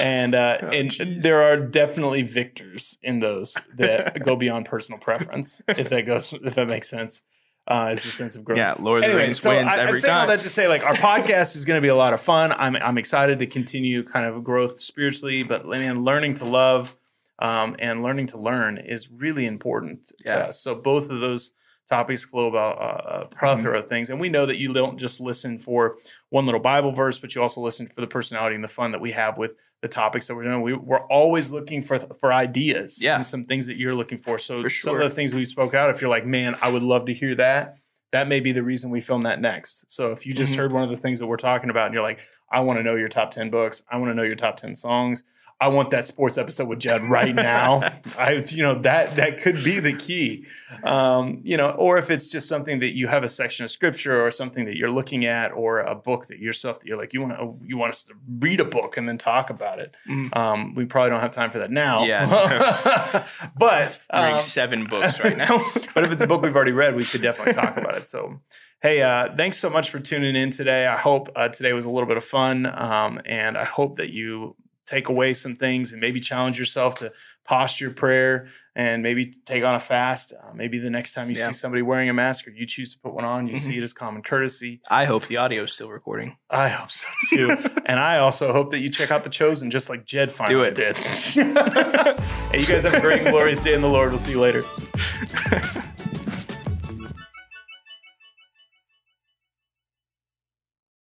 and 0.00 0.34
uh, 0.34 0.58
Oh, 0.62 0.66
and 0.68 0.90
jeez. 0.90 1.22
there 1.22 1.42
are 1.42 1.56
definitely 1.56 2.22
victors 2.22 2.98
in 3.02 3.20
those 3.20 3.56
that 3.76 4.22
go 4.24 4.36
beyond 4.36 4.66
personal 4.66 4.98
preference, 5.00 5.62
if 5.68 5.88
that 5.88 6.06
goes 6.06 6.32
if 6.32 6.54
that 6.54 6.68
makes 6.68 6.88
sense. 6.88 7.22
Uh, 7.70 7.90
is 7.92 8.02
the 8.02 8.10
sense 8.10 8.34
of 8.34 8.44
growth. 8.44 8.56
yeah, 8.56 8.74
Lord 8.78 9.00
of 9.00 9.02
the 9.02 9.08
Anyway, 9.10 9.24
Rings 9.24 9.40
so 9.40 9.50
wins 9.50 9.68
I, 9.70 9.80
every 9.80 9.88
I'm 9.90 9.96
saying 9.96 10.16
all 10.16 10.26
that 10.28 10.40
to 10.40 10.48
say, 10.48 10.68
like, 10.68 10.84
our 10.86 10.94
podcast 10.94 11.54
is 11.54 11.66
going 11.66 11.76
to 11.76 11.82
be 11.82 11.88
a 11.88 11.94
lot 11.94 12.14
of 12.14 12.20
fun. 12.20 12.50
I'm 12.52 12.76
I'm 12.76 12.96
excited 12.96 13.38
to 13.40 13.46
continue 13.46 14.02
kind 14.02 14.24
of 14.24 14.42
growth 14.42 14.80
spiritually, 14.80 15.42
but 15.42 15.66
man, 15.66 16.02
learning 16.02 16.32
to 16.36 16.46
love 16.46 16.96
um, 17.40 17.76
and 17.78 18.02
learning 18.02 18.28
to 18.28 18.38
learn 18.38 18.78
is 18.78 19.10
really 19.10 19.44
important 19.44 20.10
Yeah. 20.24 20.36
to 20.36 20.46
us. 20.48 20.60
So 20.62 20.76
both 20.76 21.10
of 21.10 21.20
those 21.20 21.52
topics 21.88 22.24
flow 22.24 22.48
about 22.48 22.78
uh, 22.80 23.20
a 23.22 23.26
plethora 23.26 23.78
of 23.80 23.88
things, 23.88 24.10
and 24.10 24.20
we 24.20 24.28
know 24.28 24.46
that 24.46 24.58
you 24.58 24.72
don't 24.72 24.98
just 24.98 25.20
listen 25.20 25.58
for 25.58 25.96
one 26.30 26.44
little 26.44 26.60
Bible 26.60 26.92
verse, 26.92 27.18
but 27.18 27.34
you 27.34 27.40
also 27.42 27.60
listen 27.60 27.86
for 27.86 28.00
the 28.00 28.06
personality 28.06 28.54
and 28.54 28.62
the 28.62 28.68
fun 28.68 28.92
that 28.92 29.00
we 29.00 29.12
have 29.12 29.38
with 29.38 29.56
the 29.80 29.88
topics 29.88 30.26
that 30.28 30.34
we're 30.34 30.44
doing. 30.44 30.60
We, 30.62 30.74
we're 30.74 31.06
always 31.06 31.52
looking 31.52 31.82
for 31.82 31.98
for 31.98 32.32
ideas 32.32 33.00
Yeah. 33.02 33.16
and 33.16 33.24
some 33.26 33.44
things 33.44 33.66
that 33.68 33.76
you're 33.76 33.94
looking 33.94 34.18
for. 34.18 34.38
So 34.38 34.62
For 34.62 34.70
some 34.70 34.96
of 34.96 35.02
the 35.02 35.10
things 35.10 35.32
we 35.32 35.44
spoke 35.44 35.72
out, 35.74 35.90
if 35.90 36.00
you're 36.00 36.10
like, 36.10 36.26
man, 36.26 36.56
I 36.60 36.68
would 36.70 36.82
love 36.82 37.06
to 37.06 37.14
hear 37.14 37.34
that 37.36 37.76
that 38.10 38.26
may 38.26 38.40
be 38.40 38.52
the 38.52 38.62
reason 38.62 38.88
we 38.88 39.02
film 39.02 39.24
that 39.24 39.38
next. 39.38 39.90
So 39.92 40.12
if 40.12 40.24
you 40.24 40.32
just 40.32 40.54
Mhm. 40.54 40.58
heard 40.58 40.72
one 40.72 40.82
of 40.82 40.88
the 40.88 40.96
things 40.96 41.18
that 41.18 41.26
we're 41.26 41.36
talking 41.36 41.68
about 41.68 41.84
and 41.86 41.94
you're 41.94 42.02
like, 42.02 42.20
I 42.50 42.60
want 42.60 42.78
to 42.78 42.82
know 42.82 42.94
your 42.94 43.10
top 43.10 43.30
10 43.30 43.50
books, 43.50 43.82
I 43.90 43.98
want 43.98 44.10
to 44.10 44.14
know 44.14 44.22
your 44.22 44.34
top 44.34 44.56
10 44.56 44.74
songs. 44.74 45.22
I 45.60 45.68
want 45.68 45.90
that 45.90 46.06
sports 46.06 46.38
episode 46.38 46.68
with 46.68 46.78
Judd 46.78 47.02
right 47.02 47.34
now. 47.34 47.80
I, 48.18 48.44
you 48.48 48.62
know, 48.62 48.80
that 48.82 49.16
that 49.16 49.42
could 49.42 49.56
be 49.64 49.80
the 49.80 49.92
key. 49.92 50.46
Um, 50.84 51.40
you 51.42 51.56
know, 51.56 51.70
or 51.70 51.98
if 51.98 52.10
it's 52.10 52.28
just 52.28 52.48
something 52.48 52.78
that 52.78 52.96
you 52.96 53.08
have 53.08 53.24
a 53.24 53.28
section 53.28 53.64
of 53.64 53.70
scripture 53.70 54.24
or 54.24 54.30
something 54.30 54.66
that 54.66 54.76
you're 54.76 54.90
looking 54.90 55.24
at, 55.24 55.50
or 55.50 55.80
a 55.80 55.96
book 55.96 56.28
that 56.28 56.38
yourself 56.38 56.78
that 56.78 56.86
you're 56.86 56.96
like, 56.96 57.12
you 57.12 57.22
want 57.22 57.36
to, 57.36 57.58
you 57.66 57.76
want 57.76 57.90
us 57.90 58.04
to 58.04 58.14
read 58.38 58.60
a 58.60 58.64
book 58.64 58.96
and 58.96 59.08
then 59.08 59.18
talk 59.18 59.50
about 59.50 59.80
it. 59.80 59.96
Mhm. 60.08 60.36
Um, 60.36 60.74
we 60.74 60.84
probably 60.84 61.10
don't 61.10 61.20
have 61.20 61.32
time 61.32 61.50
for 61.50 61.58
that 61.58 61.72
now. 61.72 62.04
Yeah. 62.04 63.26
but 63.58 64.00
um, 64.10 64.40
seven 64.40 64.86
books 64.86 65.22
right 65.24 65.36
now. 65.36 65.58
but 65.92 66.04
if 66.04 66.12
it's 66.12 66.22
a 66.22 66.26
book 66.28 66.42
we've 66.42 66.54
already 66.54 66.72
read, 66.72 66.94
we 66.94 67.04
could 67.04 67.22
definitely 67.22 67.54
talk 67.54 67.76
about 67.76 67.96
it. 67.96 68.08
So, 68.08 68.40
hey, 68.80 69.02
uh, 69.02 69.34
thanks 69.36 69.56
so 69.58 69.68
much 69.70 69.90
for 69.90 69.98
tuning 69.98 70.36
in 70.36 70.50
today. 70.50 70.86
I 70.86 70.96
hope 70.96 71.30
uh, 71.34 71.48
today 71.48 71.72
was 71.72 71.84
a 71.84 71.90
little 71.90 72.06
bit 72.06 72.16
of 72.16 72.24
fun, 72.24 72.64
um, 72.66 73.20
and 73.26 73.58
I 73.58 73.64
hope 73.64 73.96
that 73.96 74.10
you 74.12 74.54
take 74.88 75.08
away 75.08 75.32
some 75.34 75.54
things 75.54 75.92
and 75.92 76.00
maybe 76.00 76.18
challenge 76.20 76.58
yourself 76.58 76.94
to 76.96 77.12
posture 77.44 77.90
prayer 77.90 78.48
and 78.76 79.02
maybe 79.02 79.34
take 79.44 79.64
on 79.64 79.74
a 79.74 79.80
fast. 79.80 80.32
Uh, 80.32 80.52
maybe 80.54 80.78
the 80.78 80.88
next 80.90 81.12
time 81.12 81.28
you 81.28 81.36
Yeah. 81.36 81.48
see 81.48 81.52
somebody 81.52 81.82
wearing 81.82 82.08
a 82.08 82.14
mask 82.14 82.46
or 82.46 82.50
you 82.50 82.64
choose 82.64 82.90
to 82.94 82.98
put 83.00 83.12
one 83.12 83.24
on, 83.24 83.48
you 83.48 83.54
Mhm. 83.54 83.58
see 83.58 83.76
it 83.76 83.82
as 83.82 83.92
common 83.92 84.22
courtesy. 84.22 84.80
I 84.88 85.04
hope 85.04 85.26
the 85.26 85.36
audio 85.36 85.64
is 85.64 85.72
still 85.72 85.90
recording. 85.90 86.36
I 86.48 86.68
hope 86.68 86.90
so 86.90 87.08
too. 87.30 87.50
and 87.86 87.98
I 87.98 88.18
also 88.18 88.52
hope 88.52 88.70
that 88.70 88.78
you 88.78 88.88
check 88.88 89.10
out 89.10 89.24
The 89.24 89.30
Chosen 89.30 89.70
just 89.70 89.90
like 89.90 90.04
Jed 90.06 90.30
finally 90.30 90.68
it. 90.68 90.74
did. 90.74 90.96
hey, 92.52 92.60
you 92.60 92.66
guys 92.66 92.84
have 92.84 92.94
a 92.94 93.00
great 93.00 93.22
and 93.22 93.30
glorious 93.30 93.62
day 93.62 93.74
in 93.74 93.82
the 93.82 93.88
Lord. 93.88 94.10
We'll 94.10 94.18
see 94.18 94.32
you 94.32 94.40
later. 94.40 94.62